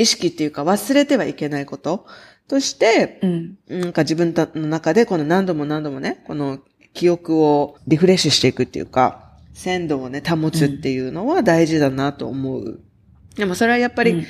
[0.00, 2.06] 意識っていうか忘れてはいけないこと
[2.50, 3.58] として、うん。
[3.68, 6.58] なんか自分たの中でこの何度も何度もね、この
[6.92, 12.80] 記憶をリフレッシュしていくっていうか、鮮度をね、保つっていうのは大事だなと思う。
[13.36, 14.24] でもそれはやっぱり、うんうん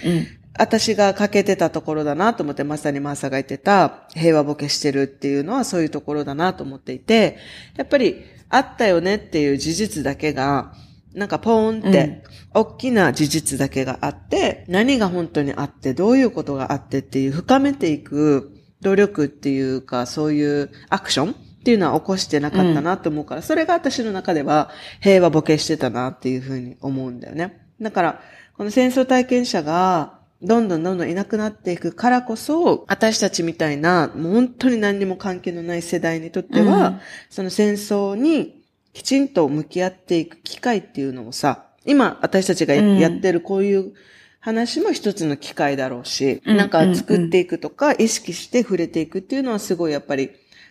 [0.58, 7.38] 私が欠けてたところだなと思って、まさにマーサが言ってた、平和ボケしてるっていうのはそういうところだなと思っていて、
[7.76, 10.74] やっぱり、あったよねっていう事実だけが、
[11.14, 12.22] なんかポーンって、
[12.54, 27.60] 大きな事実だけがあって、何が本当にあって、どういうことがあってっていう、深めていく努力っていうか、そういうアクションっっていうのは起こしてなかったなと思うから、それが私の中では平和ボケしてたなっていうふうに思うんだよね。
[27.80, 28.20] だから、
[28.56, 38.59] この戦争体験者が、どんどんどんどんいなくなっていくからこそ、私たちみたいな、もう本当に何にも関係のない世代にとっては、うん、その戦争に
[38.92, 43.92] きちんと向き合っていく機会っていうのをさ、今私たちがやってるこういう
[44.40, 50.30] 話も一つの機会だろうし、うん、なんか作っていくとか、意識して触れていくっていうのはすごいやっぱり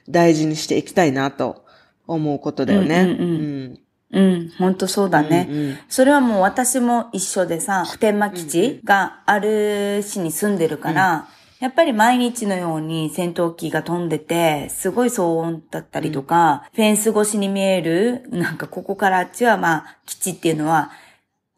[0.09, 1.65] 大事にしていきたいなと
[2.07, 3.01] 思うことだよね。
[3.01, 3.33] うん、う
[3.75, 3.79] ん。
[4.11, 5.77] うん、本当そうだね、うんうん。
[5.87, 11.23] それはもう私も一緒でさ、普天間基地がある市に住んでるから、うん、
[11.59, 20.91] やっぱり毎日のように戦闘機が飛んでて、すごい騒音だったりとか、うん、フェンス越しに見える、なんかここからあっちはまあ基地っていうのは、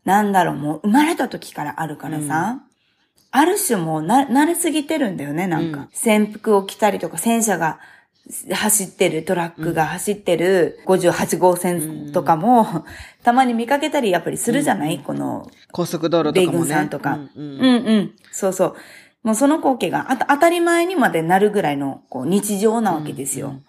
[0.03, 2.61] なんだろう、もう生まれた時からあるからさ、うん、
[3.29, 5.87] ある種もうな、慣れすぎてるんだよね、なんか。
[5.93, 7.79] 潜伏を着たりとか、戦車が
[8.51, 12.85] 走ってる、トラックが走ってる58号線とかも、
[13.23, 15.47] たまに見かけたりやっぱりするじゃない、この。
[15.71, 16.73] 高速道路とかもね。
[16.73, 17.19] さんとか。
[17.35, 18.11] うん、うん、うん。
[18.31, 18.75] そうそう。
[19.23, 23.47] もうその光景が当たり前にまでなるぐらいのこう日常なわけですよ。
[23.47, 23.63] うんうん、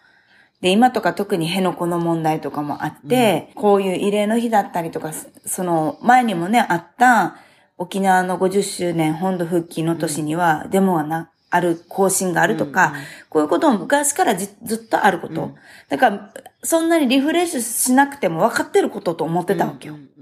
[0.62, 5.12] で、今とか特に辺野古の問題とかもあって、うん、こういう慰霊の日だったりとか、
[5.44, 7.36] その前にもね、あった
[7.76, 15.42] 沖縄の50周年本土復帰の年にはデモがなある、更新があるとか、うんうん、こういうことも昔からずっとあること。
[15.42, 15.54] うん、
[15.90, 16.32] だから、
[16.62, 19.94] そんなにリフレッシュしなくても分かってることと思ってたわけよ。
[19.94, 20.21] うんうんう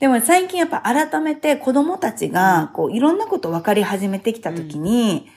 [0.00, 5.32] でも最近やっぱ改めて子供たちが、こう、いろんなこと分かり始めてきたときに、うん、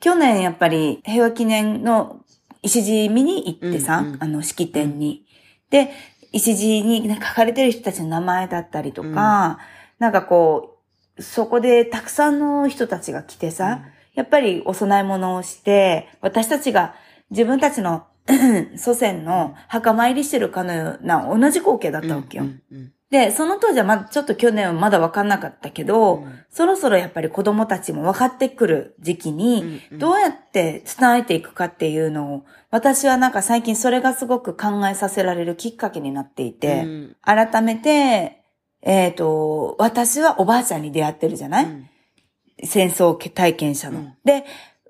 [0.00, 2.20] 去年やっぱり平和記念の
[2.62, 5.24] 石地見に行ってさ、うんうん、あの、式典に。
[5.70, 5.92] で、
[6.32, 9.16] 石地に書かれてる人たちの名前だったりとか、うん、
[9.98, 10.78] なんかこ
[11.16, 13.82] う、そこでたくさんの人たちが来てさ、
[14.14, 16.94] やっぱりお供え物をして、私たちが
[17.30, 18.06] 自分たちの
[18.76, 22.44] 祖先の墓参りしてるかのような同じ光景だったわけよ。
[22.44, 38.42] うんうんうん、で、その当時はまだちょっと去年はまだ分かんなかったけど、うん、そろそろやっぱり子供たちも分かってくる時期に、どうやって伝えていくかっていうのを、私はなんか最近それがすごく考えさせられるきっかけになっていて、うん、改めて、
[38.82, 41.88] えっ、ー、と、私はおばあちゃんに出会ってるじゃない、うん。
[42.64, 44.00] 戦争体験者の。
[44.00, 44.44] うん、で、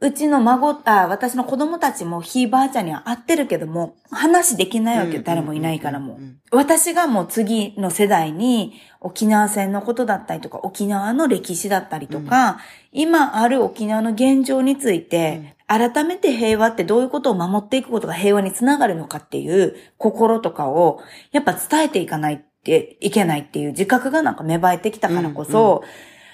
[0.04, 6.18] うちの孫、あ、私の子供たちもひいばあちゃんには会ってるけども、話できないわけ、誰もいないからも。
[6.52, 12.60] 私がもう次の世代に沖縄戦のことだったりとか、沖縄の歴史だったりとか、
[12.92, 21.00] うん、今ある沖縄の現状について、改めて平和ってどういうことを守っていくことが平和につながるのかっていう心とかを、
[21.32, 25.82] やっぱ伝えていかないっていけないっていう自覚がなんか芽生えてきたからこそ、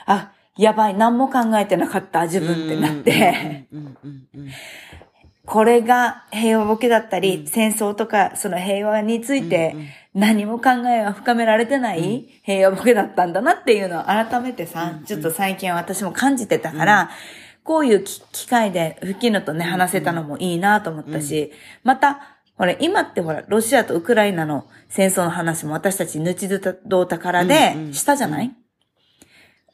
[0.09, 3.67] うんうん、あ、やばい、何も考えてなかった、自分ってなって、
[5.47, 9.75] これが平和ボケだったり、戦争とかその平和について
[10.15, 17.11] 何も考えは深められてない平和ボケだったんだなっていうのを改めてさ、ちょっと最近私も感じてたから、
[17.65, 21.53] こういう機会で吹きのとね、話せたのもいいなと思ったし、
[21.85, 28.53] また、ほら、今ってほら、ロシアとウクライナの戦争の話も私たち、ぬちどう宝でしたじゃない、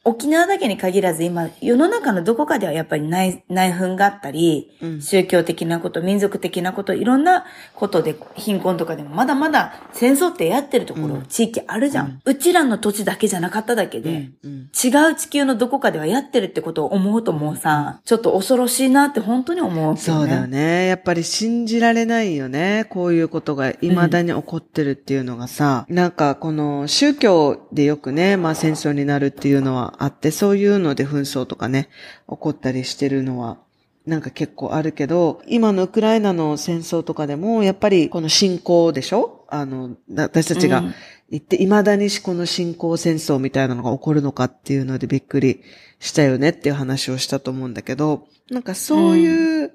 [0.07, 7.45] 沖縄だけに限らず今、世の中のどこかではやっぱり内内紛があったり、うん、宗教的なこと、民族的なこと、いろんな
[7.75, 20.87] ことで貧困とかでもまだまだ戦争ってやってるところ、うん、地域あるじゃん,、うちらの土地だけじゃなかっただけで、うん、違う地球のどこかではやってるってことを思うともうさ、ちょっと恐ろしいなって本当に思う、ね、そうだよね。
[20.87, 22.85] やっぱり信じられないよね。
[22.89, 31.89] こういうことが未だに起こってるっていうのがさ、なんかこの宗教でよくね、まあ戦争になるっていうのはあって、そういうので紛争とかね、
[32.29, 33.57] 起こったりしてるのは、
[34.05, 39.45] なんか結構あるけど、今のウクライナの戦争とかでも、やっぱりこの侵攻でしょ？
[39.49, 40.83] あの、私たちが
[41.29, 45.61] 言って、未だにこの侵攻戦争みたいなのが起こるのかっていうのでびっくり
[45.99, 49.73] したよねっていう話をしたと思うんだけど、なんかそういう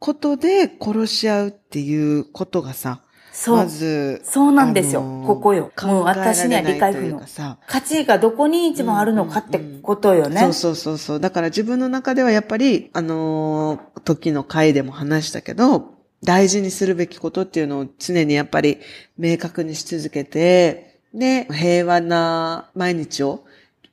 [0.00, 3.02] ことで殺し合うっていうことがさ、
[3.38, 3.56] そう。
[3.56, 5.00] まず、そうなんですよ。
[5.00, 5.70] あのー、ここよ。
[5.82, 7.22] もう私には理解不能。
[7.68, 10.28] 価値がどこに一番あるのかってことよね。
[10.28, 18.78] うんうんうん、そうそうそうだから自分の中ではやっぱり、あのー、時の回でも話したけど、大事にするべきことっていうのを常にやっぱり
[19.16, 23.44] 明確にし続けて、で、平和な毎日を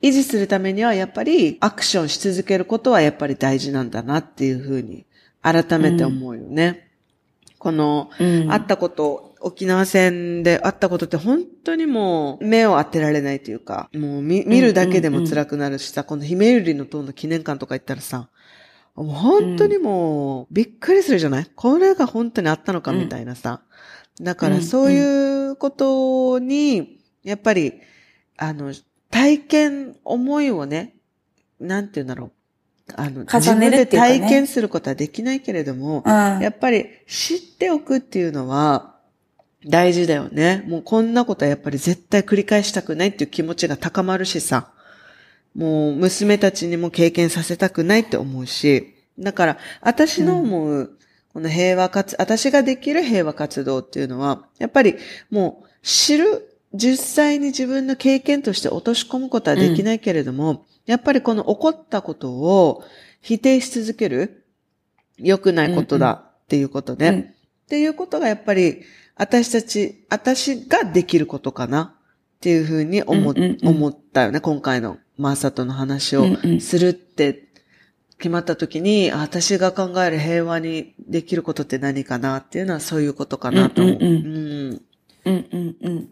[0.02, 5.06] 維持するためにはやっぱりアクションし続けることはやっぱり大事なんだなっていうふうに
[5.40, 6.90] 改めて思うよね。
[7.48, 18.28] うん、この、うん、あったこと沖縄戦であったことって本当にもう目を当てられないというか、もう見見るだけでも辛くなるしさ、この姫ゆりの塔の記念館とか行ったらさ、
[18.94, 21.50] もう本当にもう、びっくりするじゃない？
[21.54, 23.60] これが本当にあったのかみたいなさ。
[24.20, 27.74] だからそういうことに、やっぱり、
[28.38, 28.72] あの、
[29.10, 30.94] 体験、思いをね、
[31.60, 32.32] なんて言うんだろう。
[32.94, 36.12] あの、自分で体験することはできないけれども、うん。
[36.40, 38.95] やっぱり知っておくっていうのは
[39.66, 40.64] 大事だよね。
[40.68, 44.72] もうこんなことはやっぱり絶対繰り返したくないっていう気持ちが高まるしさ。
[45.54, 48.94] もう娘たちにも経験させたくないって思うし。
[49.18, 50.98] だから、私の思う、
[51.32, 54.96] この平和活、私ができる平和活動っていうのは、やっぱり
[55.30, 62.84] もう知る、実際に自分の経験として落とし込むことはできないけれども、やっぱりこの起こったことを
[63.22, 64.44] 否定し続ける、
[65.16, 67.36] 良くないことだっていうことで、うん
[67.66, 68.82] っていうことがやっぱり
[69.16, 71.94] 私たち、私ができることかな
[72.36, 74.40] っていうふうに思,、うんうんうん思ったよね。
[74.40, 77.48] 今回のマーサとの話をうんうんするって
[78.18, 83.96] 決まった時に、あ私が考える平和にできることって何かなっていうのはそういうことかなと思う。
[83.98, 84.82] うんうん
[85.24, 86.08] うんうんうんうん。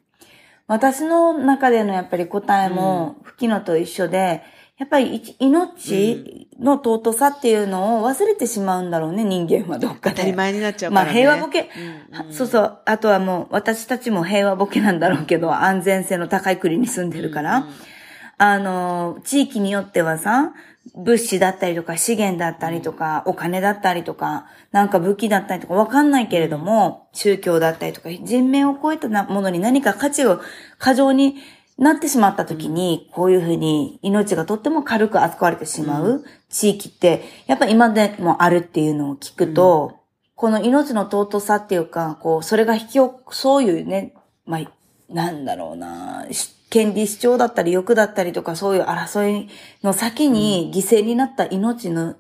[0.66, 4.42] 私の中でのやっぱり答えも、吹きのと一緒で、
[4.76, 10.16] やっぱりい命の尊さっていうのを忘れてしまうんだろうね、人間はどっかで。
[10.16, 11.18] 当たり前になっちゃうかまあらね。
[11.20, 11.70] 平和ボケ、
[12.12, 12.32] うんうん。
[12.32, 12.78] そうそう。
[12.84, 17.66] あとはもう私たちも平和ボケなんだろうけど、安全性の高い国に住んでるから、
[18.36, 20.54] あの、地域によってはさ、
[20.96, 30.40] 物資だったりとか資源だったりとか、お金だったりとか、なんか武器だったりとかわかんないけれども、宗教だったりとか、人命を超えたなものに何か価値を
[30.78, 31.36] 過剰に
[31.76, 40.00] なってしまった時に、こういうふうに命がとっても軽く扱われてしまう地域って、やっぱ今でもあるっていうのを聞くと、
[40.36, 44.14] この命の尊さっていうか、こう、それが引き起こ、そういうね、
[44.46, 44.70] まあ、
[45.08, 49.48] なんだろうな、し権利主張だったり欲だったりとか、そういう争い
[49.84, 52.16] の先に犠牲になった命の、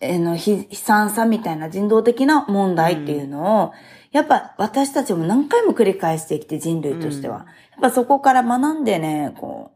[0.00, 3.72] えーの悲悲惨さみたいな人道的な問題っていうのを、
[4.10, 7.46] やっぱ私たちも何回も繰り返してきて人類としては。
[7.78, 9.72] っぱそこから学んでね、こ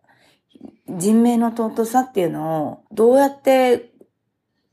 [0.89, 3.93] う、人命の尊さっていうのをどうやって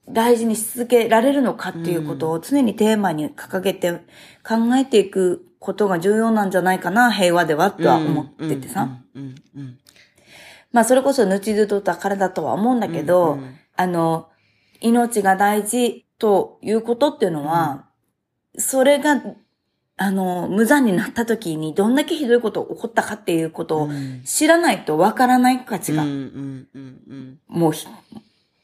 [0.08, 3.92] 大事にし続けられるのかっていうことを常にテーマに掲げて
[4.48, 8.90] 考えていくことが重要なんじゃないかな、平和ではとは思っててさ。
[9.14, 9.78] うんうんうん
[10.76, 13.56] まあそれこそぬちずとだからだとは思うんだけど、うんうん。
[13.78, 14.28] あの、
[14.82, 17.86] 命が大事ということっていうのは、
[18.58, 19.22] それが、
[19.98, 24.22] あの、無残になった時にどんだけひどいことが起こったかっていうことをうん。
[24.26, 26.04] 知らないとわからない価値が、
[27.48, 27.88] もうひ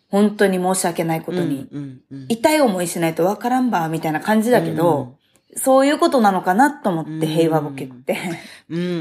[0.10, 1.70] 本当に申し訳ないことに、
[2.28, 5.16] 痛い思いしないとわからんば、みたいな感じだけど、
[5.56, 7.22] そういうことなのかなと思って、うん。
[7.22, 8.18] 平和ボケって。
[8.70, 8.92] うんうんう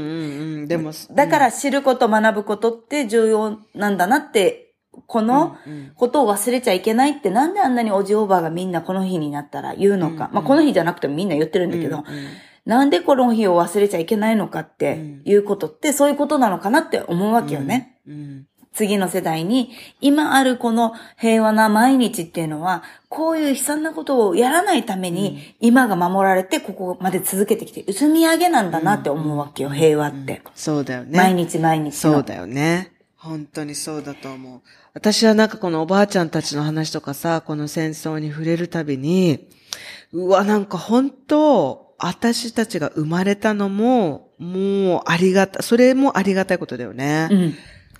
[0.63, 0.67] ん。
[0.67, 4.70] でも、だから知ること、学ぶことって重要なんだなって、
[5.07, 10.27] このうんうんことを忘れちゃいけないってなんであんなにおじおばあがみんなこの日になったら言うのか。
[10.27, 12.27] うんまあこの日じゃなくてもみんな言ってるんだけど、うんうん
[12.63, 17.97] なんでこの日を忘れちゃいけないのかっていうことってそういうことなのかなって思うわけよね。
[18.07, 30.41] うん次の世代に、今あるこの平和な毎日っていうのは、こういう悲惨なことをやらないために、今が守られて、ここまで続けてきて、積み上げなんだなって思うわけよ、平和って。
[30.55, 31.17] そうだよね。
[31.17, 32.13] 毎日毎日の。
[32.13, 32.93] そうだよね。
[33.17, 34.61] 本当にそうだと思う。
[34.93, 39.47] 私はなんかこのおばあちゃんたちの話とかさ、この戦争に触れるたびに、
[40.11, 47.29] うわ、なんか本当、私たちが生まれたのも、もうありがた、それもありがたいことだよね。
[47.31, 47.53] うん。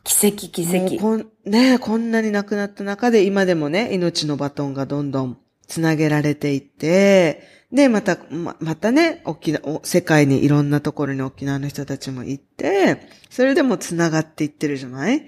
[0.04, 0.98] 奇跡奇跡。
[0.98, 5.38] こん、ねこんなに亡くなった中で今でもね、命のバトンがどんどん
[5.68, 15.26] つなげられていって、で、また、ま、またね、沖縄、お世界にいろんなところに沖縄の人たちも行って、それでもつながっていってるじゃない？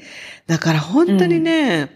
[0.47, 1.89] だから本当にね、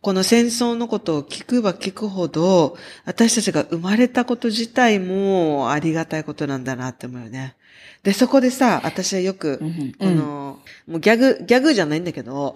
[0.00, 7.56] この戦争のことを聞くば聞くほど、私たちが生まれたこと自体もありがたいことなんだなって思うよね。
[8.02, 12.54] で、そこでさ、私はよく、うんこの、もうギャグ、ギャグじゃないんだけど、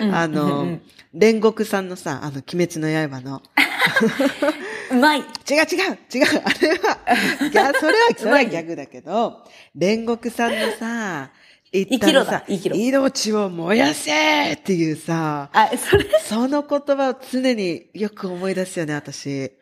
[0.00, 0.10] うん。
[0.12, 0.80] あうんうのん、
[1.16, 3.40] 煉獄さんのさ、あの、鬼滅の刃の、
[4.92, 5.20] うまい。
[5.20, 9.42] 違う違う違うあれは、 それは、それはギャグだけど、
[9.76, 11.30] 煉獄さんのさ、
[11.72, 19.52] 生きろだ生き命を燃やせっていうさ、あ、それ、その言葉を常によく思い出すよね、私。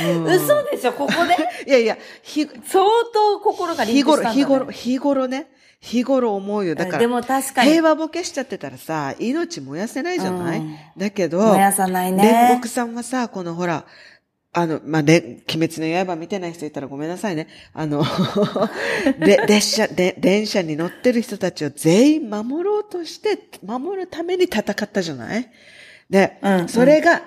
[0.00, 1.36] うん嘘でしょ、ここで？
[1.70, 4.42] いやいや、ひ、相当心がリン日頃、クしたんだ、ね。
[4.42, 5.46] 日頃、日頃ね、
[5.80, 6.74] 日頃思うよ。
[6.74, 12.50] だから、でも確かに平和ボケしちゃってたらさ、命燃やせないじゃない、うんだけど、燃やさない煉ね。
[12.54, 13.84] 獄さんはさ、このほら、
[14.58, 15.18] あの、まあ、れ、
[15.54, 17.46] 鬼滅の刃見てない人いたらごめんなさいね。
[17.74, 18.02] あの、
[19.20, 25.46] で、列車、で、電車に乗ってる人たちを全員守ろうとして、守るために戦ったじゃない？
[26.08, 26.68] で、うんうん。
[26.70, 27.22] それが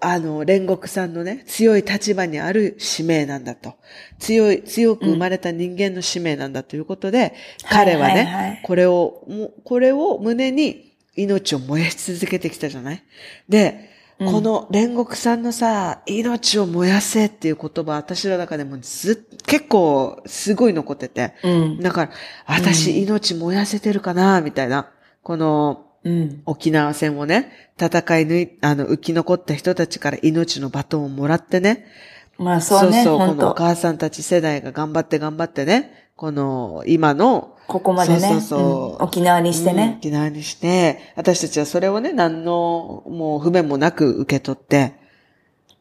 [0.00, 3.74] あの、煉獄さんのね、強い立場にある使命なんだと。
[4.18, 7.34] 強い、強く生まれた人間の使命なんだということで、
[7.70, 8.60] 彼はね、はいはいはい。
[8.64, 9.24] これを、
[9.64, 13.02] これを胸に命を燃やし続けてきたじゃない？
[13.48, 13.93] で、うん
[14.30, 21.34] この煉獄さんのさ、命を燃やせっていう言葉、私の中でもずっ結構すごい残ってて。
[21.42, 21.80] うん。
[21.80, 22.12] だから、
[22.46, 24.90] 私命燃やせてるかなみたいな。
[25.22, 26.42] この、うん。
[26.44, 27.88] 沖縄戦をね、戦
[28.20, 31.86] い抜い、あの、生き残った人たちから命のバトンをもらってね。
[32.36, 38.60] まあそうね、こ本当のお母さんたち世代が頑張って頑張ってね、この、今の、ここまでね、そうそうそう
[38.96, 39.96] うん沖縄にしてうんね。
[39.98, 44.92] 沖縄にして、私たちはそれをね、何の、もう不便もなく受け取って、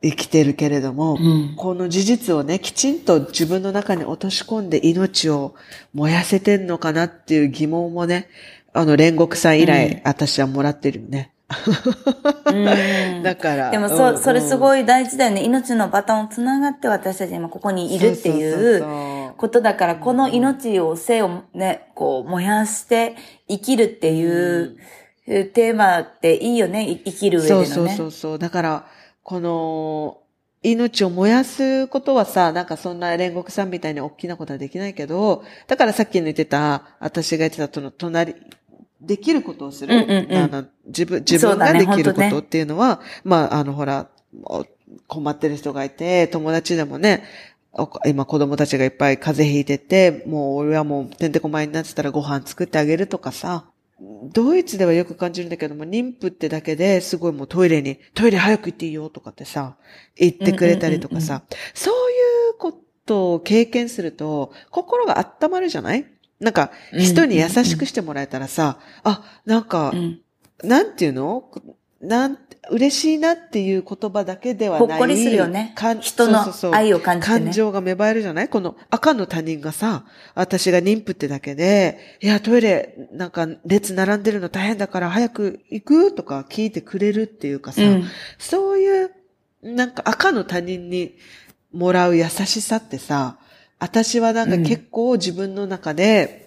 [0.01, 5.55] 生きてるけれども、うんこの事実をね、きちんと自分の中に落とし込んで命を
[5.93, 8.27] 燃やせてんのかなっていう疑問もね、
[8.73, 11.31] あの、煉獄さん以来、うん私はもらってるよね。
[12.45, 12.51] う
[13.19, 13.71] ん だから。
[13.71, 15.43] でもそ、うんそれすごい大事だよね。
[15.43, 18.89] 命のバトンをつながって私たち今ここにいるっていそうそううそう
[19.43, 23.17] ことだから、この命を、生をね、こう、燃やして
[23.49, 24.77] 生きるっていう、
[25.25, 26.89] テーマっていいよね。
[26.89, 27.65] い生きる上でのね。
[27.65, 28.39] そうそうそうそう。
[28.39, 28.85] だから、
[29.21, 30.21] この、
[30.61, 38.35] 命を燃やすことはさ、なんかそんな煉獄さんみたいに大きなことはできないけど、だからさっきの言ってた、私が言ってたとの隣、
[39.01, 39.93] できることをする。
[39.93, 44.07] うんうんうんあの自分、自分ができることっていうのは、まあ、あの、ほら、
[44.45, 44.65] お
[45.07, 47.52] 困ってる人がいて、友達でもね、お
[48.05, 53.65] 今子供たちがいっぱい風邪ひいてて、もう俺はもうてんてこまいになってたらご飯作ってあげるとかさ、
[54.33, 59.77] ドイツではよく感じるんだけども、妊婦ってだけですごいもうトイレに、トイレ早く行っていいよとかってさ、
[60.15, 61.43] 言ってくれたりとかさ、
[61.73, 62.15] そうい
[62.51, 66.05] うことを経験すると、心が温まるじゃない？
[66.39, 70.19] なんか、人に優しくしてもらえたらさ、あ、なんか、うん。
[70.63, 71.49] なんていうの？
[72.03, 72.37] なん、
[72.69, 74.87] 嬉しいなっていう言葉だけではない。
[74.87, 75.73] ほっこりするよね。
[76.01, 76.43] 人の
[76.73, 77.39] 愛を感じてね。
[77.45, 78.49] 感情が芽生えるじゃない？
[78.49, 86.15] この赤の他人がさ、私が妊婦ってだけで、いや、トイレ、なんか列並んでるの大変だから早く行く？
[86.15, 88.03] とか聞いてくれるっていうかさ、うん。
[88.37, 89.11] そういう、
[89.61, 91.15] なんか赤の他人に
[91.73, 93.37] もらう優しさってさ、
[93.79, 96.42] 私はなんか結構自分の中で、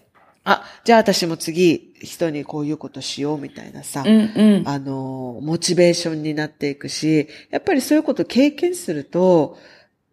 [0.49, 4.69] あ、じゃあ私も次人にこういうことしようみたいなさ、うんうん。
[4.69, 9.59] あの、モチベーションになっていくし、やっぱりそういうことを経験すると、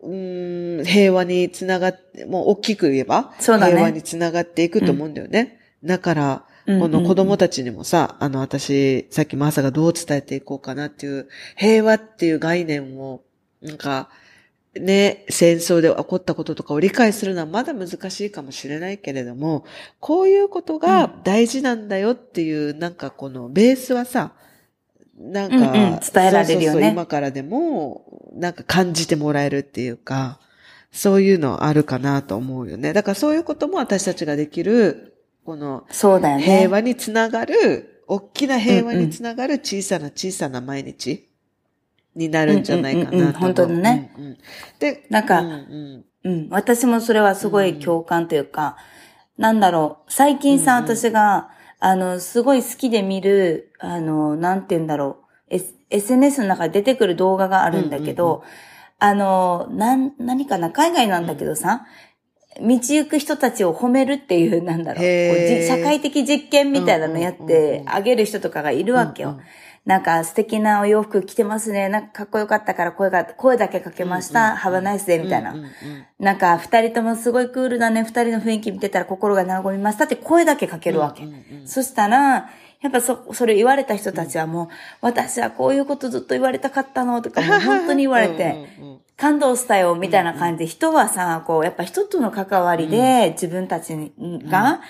[0.02, 5.60] うーん、平和につながって、もう大きく言えば、そうだね平和につながっていくと思うんだよね。
[5.84, 11.28] だから、うんこの子供たちにもさ、あの、私、さっきマーサがどう伝えていこうかなっていう、
[11.58, 13.22] 平和っていう概念を、
[13.62, 14.10] なんか、
[14.80, 19.66] ね、戦争で起こったこととかを理解するのはまだ難しいかもしれないけれども、
[20.00, 24.34] こういうことが大事なんだよっていう、なんかこのベースはさ、
[25.16, 30.40] なんか、うんうん伝えられるよね今からでも、なんか感じてもらえるっていうか、
[30.92, 32.94] そういうのあるかなと思うよね。
[32.94, 35.14] だからそういうことも私たちができる、
[35.46, 36.44] このそうだよね。
[36.44, 41.30] 平和につながる、大きな平和につながる小さな小さな毎日
[42.16, 44.38] になるんじゃないかな本当だねうんうん。
[44.80, 46.48] で、なんかうん。
[46.50, 48.78] 私もそれはすごい共感というか、
[49.38, 50.12] なんだろう。
[50.12, 51.50] 最近さ、うんうん私が、
[51.80, 55.18] あの、すごい好きで見る、あの、なんて言うんだろ
[55.50, 55.56] う。
[55.56, 58.44] S、SNS の中で出てくる動画があるんだけど、うんうん
[59.00, 60.72] あの、なん、何かな？
[60.72, 61.86] 海外なんだけどさ、
[62.62, 65.68] 道行く人たちを褒めるっていう、なんだろう。
[65.68, 69.30] 社会的実験みたいなのやってあげる人とかがいるわけよ。
[69.32, 69.44] うんうん
[69.86, 71.90] なんか素敵なお洋服着てますね。
[71.90, 74.56] なんかかっこよかったから声が、声だけかけました。
[74.56, 75.56] ハバナイスでみたいな。
[76.20, 78.04] なんか、二人ともすごいクールだね。
[78.04, 81.24] 二人の雰囲気見てたら心が和みましたって声だけかけるわけ。
[81.66, 82.50] そしたら、
[82.84, 84.68] やっぱそ、それ言われた人たちはもう、
[85.02, 88.68] 私はこういうことずっと言われたかったのとか、もう本当に言われて、
[89.18, 94.14] 感動したよ、みたいな感じで、人はさ、こう、やっぱ人との関わりで、自分たち
[94.50, 94.82] が、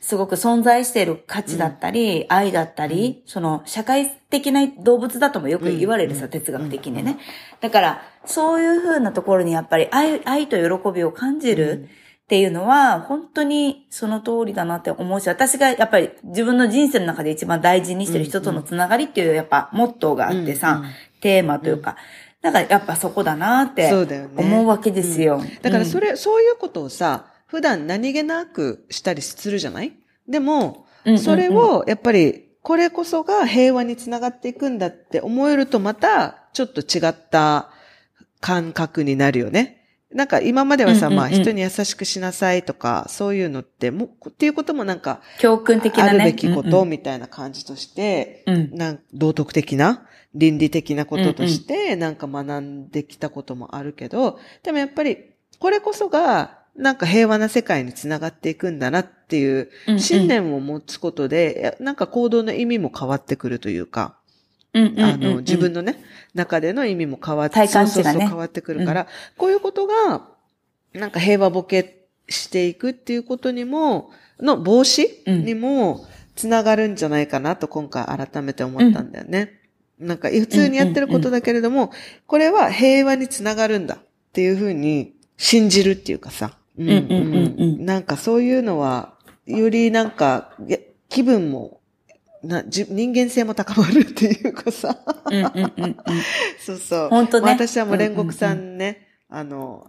[0.00, 7.18] すごく存在している価値だったり、愛だったり、その、社会的な動物だともよく言われるさ、哲学的にね。
[7.60, 11.88] だから、そういう風なところにやっぱり愛、愛と喜びを感じる
[12.24, 20.84] っていうのは、本当にその通りだなって思うし、私がやっぱり自分の人生の中で一番大事にしてる人とのつながりっていうやっぱモットーがあってさ、うん。
[20.84, 20.90] うん。
[21.20, 21.96] テーマというか、
[22.40, 25.42] だからやっぱそこだなって思うわけですよ。
[25.60, 29.92] だからそれ、れ、そういうことをさ、普段何気なくしたりするじゃない？
[30.28, 30.86] でも
[31.18, 37.70] それをやっぱり、これこそが平和につながっていくんだって思えるとまた、ちょっと違った
[38.40, 39.78] 感覚になるよね。
[40.12, 46.10] なんか今まではさ、まあ人に優しくしなさいとか、そういうのって、もっていうこともなんか、教訓的なね。
[46.10, 48.70] あるべきことうんみたいな感じとして、うん。
[48.74, 55.16] なん道徳的な倫理的なこととして、なんか学んできたこともあるけど、でもやっぱり、
[55.60, 60.00] これこそが、なんか平和な世界につながっていくんだなっていううんうん。
[60.00, 64.16] 信念を持つことで、なんか行動の意味も変わってくるというか、
[64.72, 66.02] うんうんうんうんあの、自分のね、
[66.34, 67.68] 中での意味も変わって、ね。
[67.68, 69.06] そうそうそう変わってくるから、
[69.36, 70.26] こういうことが、
[70.94, 74.10] なんか平和ボケしていくっていうことにも、
[74.40, 75.44] の防止うん。
[75.44, 79.60] にもつながるんじゃないかなと今回改めて思ったんだよね。
[79.98, 81.92] なんか普通にやってることだけれども、
[82.26, 83.98] これは平和につながるんだっ
[84.32, 86.56] ていうふうに信じるっていうかさ。
[86.78, 89.14] うんうんうんなんかそういうのは、
[89.46, 90.52] よりなんか、
[91.08, 91.80] 気分も、
[92.42, 94.96] なじ人間性も高まるっていうかさ。
[96.64, 97.08] そうそう。
[97.10, 99.86] 本当ねまあ私はもう煉獄さんね、あの、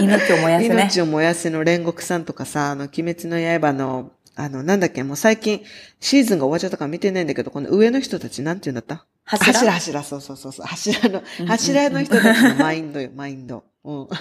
[0.00, 0.74] 命を燃やすね。
[0.74, 5.62] 命を燃やせの煉獄さんとかさ、あの、鬼滅の刃の、あの、なんだっけ、もう最近、
[6.00, 9.06] シーズンが終わっちゃったから見てないんだけど、この上の人たち、なんて言うんだった？
[9.24, 9.52] 柱？
[9.52, 10.66] 柱、柱、そうそうそうそう。
[10.66, 13.64] 柱のうん、柱の人たちのマインドよ、マインド。
[13.84, 14.08] うん。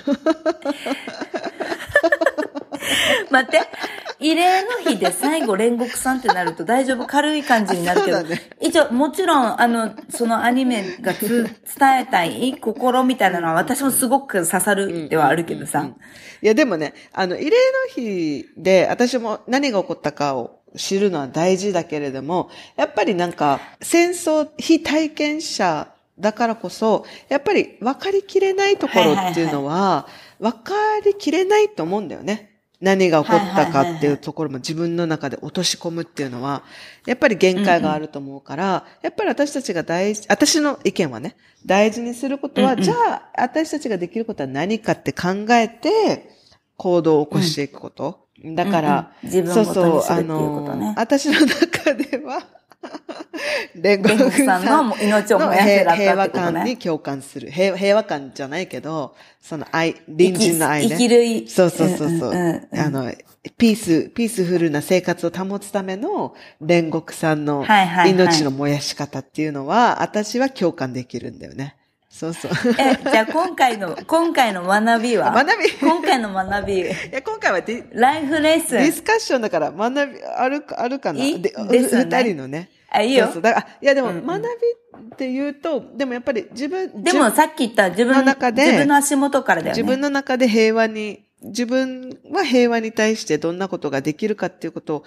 [3.32, 3.68] 待って。
[4.20, 7.08] 慰霊の日で最後煉獄さんってなると大丈夫？
[7.08, 8.22] 軽い感じになるけど。
[8.22, 11.44] ね一応、もちろん、あの、そのアニメがつ
[11.80, 15.90] 伝えたい心みたいなのは私もすごく刺さるではあるけどさ。
[16.42, 17.56] いや、でもね、あの、慰霊の
[17.96, 25.88] 日で、私も何が起こったかを知るのは大事だけれども、やっぱりなんか、戦争非体験者
[26.20, 30.08] だからこそ、やっぱり分かりきれないところっていうのは、
[30.40, 30.74] 分か
[31.04, 32.51] りきれないと思うんだよね。
[32.82, 36.64] 何が起こったかっていうところも自分の中で落とし込むっていうのは、
[37.06, 46.32] やっぱり限界があると思うから、やっぱり私たちが大事、私の意見はね、大事にすることは、じゃあ、私たちができることは何かって考えて、
[46.76, 48.28] 行動を起こしていくこと。
[48.44, 52.42] だから、そうそうあの私の中では、
[53.76, 56.78] 煉煉獄さんのも命を燃やせだったって平和ことね感に。
[56.78, 57.52] 共感する。
[57.52, 60.90] 平平和感じゃないけど、その愛、隣人の愛ね。
[60.90, 62.08] 生きるいそうそうそうそう。
[62.08, 63.12] うんうんうんあの、
[63.58, 71.76] ピース、ピースフルな生活を保つための煉獄さんのはいはいはい命の燃やし方っていうのは、私は共感できるんだよね。
[72.12, 72.52] そうそう。
[72.78, 75.32] え、じゃあ今回の、 今回の学びは？
[75.32, 75.72] 学び？
[75.80, 78.80] 今回の学び、いや、今回は the life lesson。
[78.80, 81.24] ディスカッションだから学び、あるか、あるかな？
[81.24, 81.42] いい？
[81.42, 82.70] で二人のね。
[82.90, 83.34] あ、いいよそう。
[83.36, 89.82] そうだから、いやでもうんうん学びって言うと、でもやっぱり自分、でもさっき言った自分の中で自分の足元からだよね。
[89.82, 95.00] 自分の中で平和に、自分は平和に対してどんなことができるかっていうことを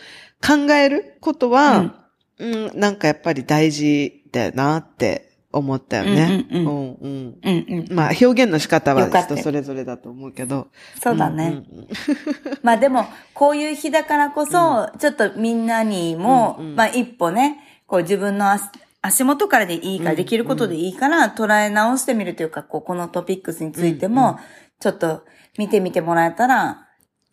[0.44, 2.06] 考えることは、
[2.38, 6.46] うん、なんかやっぱり大事だよなって思ったよね。
[6.50, 7.86] うんうんうん。
[7.90, 10.68] まあ表現の仕方は人それぞれだと思うけど。
[11.02, 11.48] そうだね。
[11.48, 11.88] んうん
[12.62, 18.64] まあでも、こういう日だからこそ、ちょっとみんなにも、うんうんまあ一歩ね、こう自分の足
[19.06, 24.38] 足元からでいいから、うんできることでいいから、捉え直してみるというか、こうこのトピックスについても、
[24.80, 25.24] ちょっと
[25.58, 26.86] 見てみてもらえたら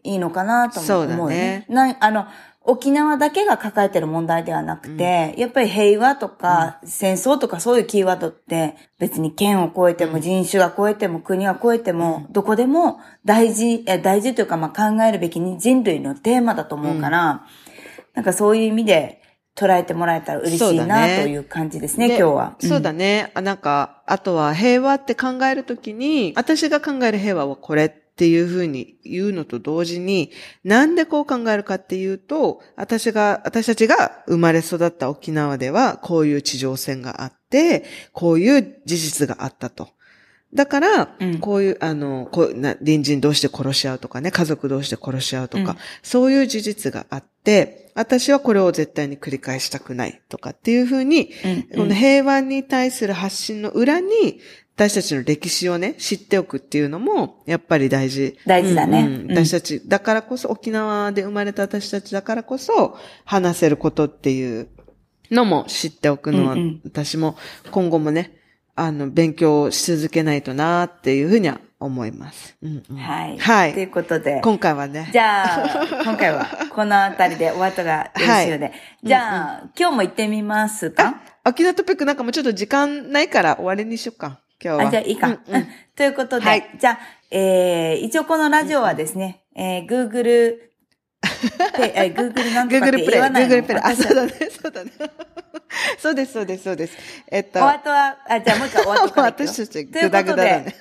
[0.04, 0.88] いいのかなと思う。
[0.88, 2.26] そうだねなあの、
[2.64, 17.48] 沖縄だけが抱えてる問題ではなくて、やっぱり平和とか戦争とかそういうキーワードって別に県を超えても人種が超えても国が超えてもどこでも大事、え大事というかまあ考えるべき人類のテーマだと思うから、
[18.14, 19.22] なんかそういう意味で
[19.56, 22.56] 捉えてもらえたら嬉しいなという感じですね、で今日は。
[22.60, 23.32] そうだね。
[23.34, 30.30] あなんか、あとは平和って考えるときに、私が考える平和はこれっていうふうに言うのと同時に、
[30.64, 39.90] なんでこう考えるかっていうと、私が、私たちが生まれ育った沖縄では、こういう地上戦があって、こういう事実があったと。
[40.54, 41.40] だから、うん。
[41.40, 45.78] こういう、あの、こうな隣人同士で殺し合うとかね、家族同士で殺し合うとか、うん。
[46.04, 51.32] そういう事実があって、私はこれを絶対に繰り返したくないとかっていうふうに、
[51.74, 51.78] うん。
[51.80, 54.40] この平和に対する発信の裏に、
[54.82, 58.36] 私たちの歴史をね、知っておくっていうのも、やっぱり大事。
[58.48, 64.70] 大事だねうんうんうん私たち、だからこそ、沖縄で生まれた私たちだからこそ、話せることっていう
[65.30, 67.38] のも知っておくのは、うんうん私も
[67.70, 68.32] 今後もね、
[68.74, 72.58] あの、勉強し続けないとなっていうふうには思います。
[72.64, 73.38] うんうんはい。
[73.38, 74.42] はいということで。
[74.42, 75.10] 今回はね。
[75.14, 78.72] じゃあ、今回はこのあたりで終わったがよろしいので。
[79.04, 81.22] じゃあ、今日も行ってみますか？
[81.46, 84.41] 沖縄トピックなんかもうちょっと時間ないから終わりにしようか。
[84.64, 84.88] 今日は。
[84.88, 85.28] あ、じゃあいいか。
[85.28, 87.00] うんうんうん ということで、はいじゃあ、
[87.30, 90.58] えー、一応このラジオはですね、えー、Google、
[91.78, 93.82] ペえー Google なんとかって Google プレイ、言わないの？Google プレイ。
[93.82, 94.32] あ、私そうだね、
[94.62, 94.92] そうだね。
[96.00, 96.98] そうです、そうです、そうです。
[97.30, 100.76] えっと、お後は、あ、じゃあもう一回お後からいくよ私たちということで、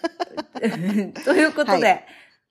[1.24, 2.04] ということで、はい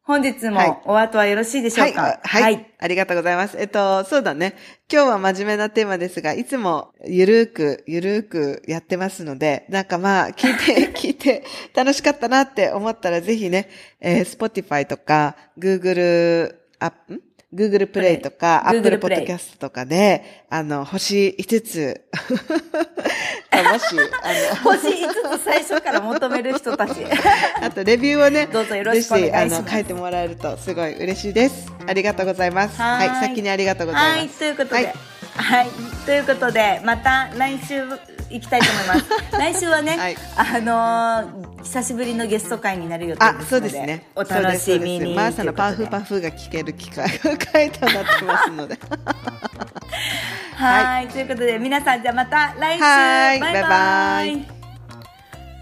[0.10, 0.70] 本日はい。
[0.70, 3.56] もお後はよろしいでしょはい、うかはい、ありがとうございます。
[3.60, 4.56] えっと、そうだね。
[4.92, 11.44] 今日は真面目なテーマですが、いつもゆるーく、ゆるーくやってますので、なんかまあ、聞いて、 聞いて
[11.76, 13.70] 楽しかったなって思ったら、ぜひね、
[14.02, 17.20] えー、Spotify とか、Google、あ、ん
[17.54, 22.02] Google プレイとか、Apple Podcast とかで、あの、星5つ、
[23.50, 23.86] あもし、
[24.22, 27.04] あの、星5つ最初から求める人たち。
[27.62, 29.56] あと、レビューをね、どうぞよろしくお願いします。
[29.56, 31.74] あの、書いてもらえるとすごい嬉しいです。
[31.88, 32.80] ありがとうございます。
[32.80, 34.44] ははいい、先にありがとうございます。
[34.44, 34.94] はい、ということで、はい。
[35.34, 35.68] はい、
[36.06, 37.84] ということで、また来週
[38.30, 39.06] 行きたいと思います。
[39.38, 44.08] 来週はね、はいあのー久しぶりのゲスト会になる予定ですのあで、、そうですね。
[44.16, 45.14] お楽しみに。
[45.14, 46.16] マーサのパフパフ。
[46.16, 48.80] フが聞ける機会が書いてなってますので。
[50.56, 53.62] はい、ということで、皆さんじゃあまた来週、はいバイバイ。
[53.62, 54.60] バイバイ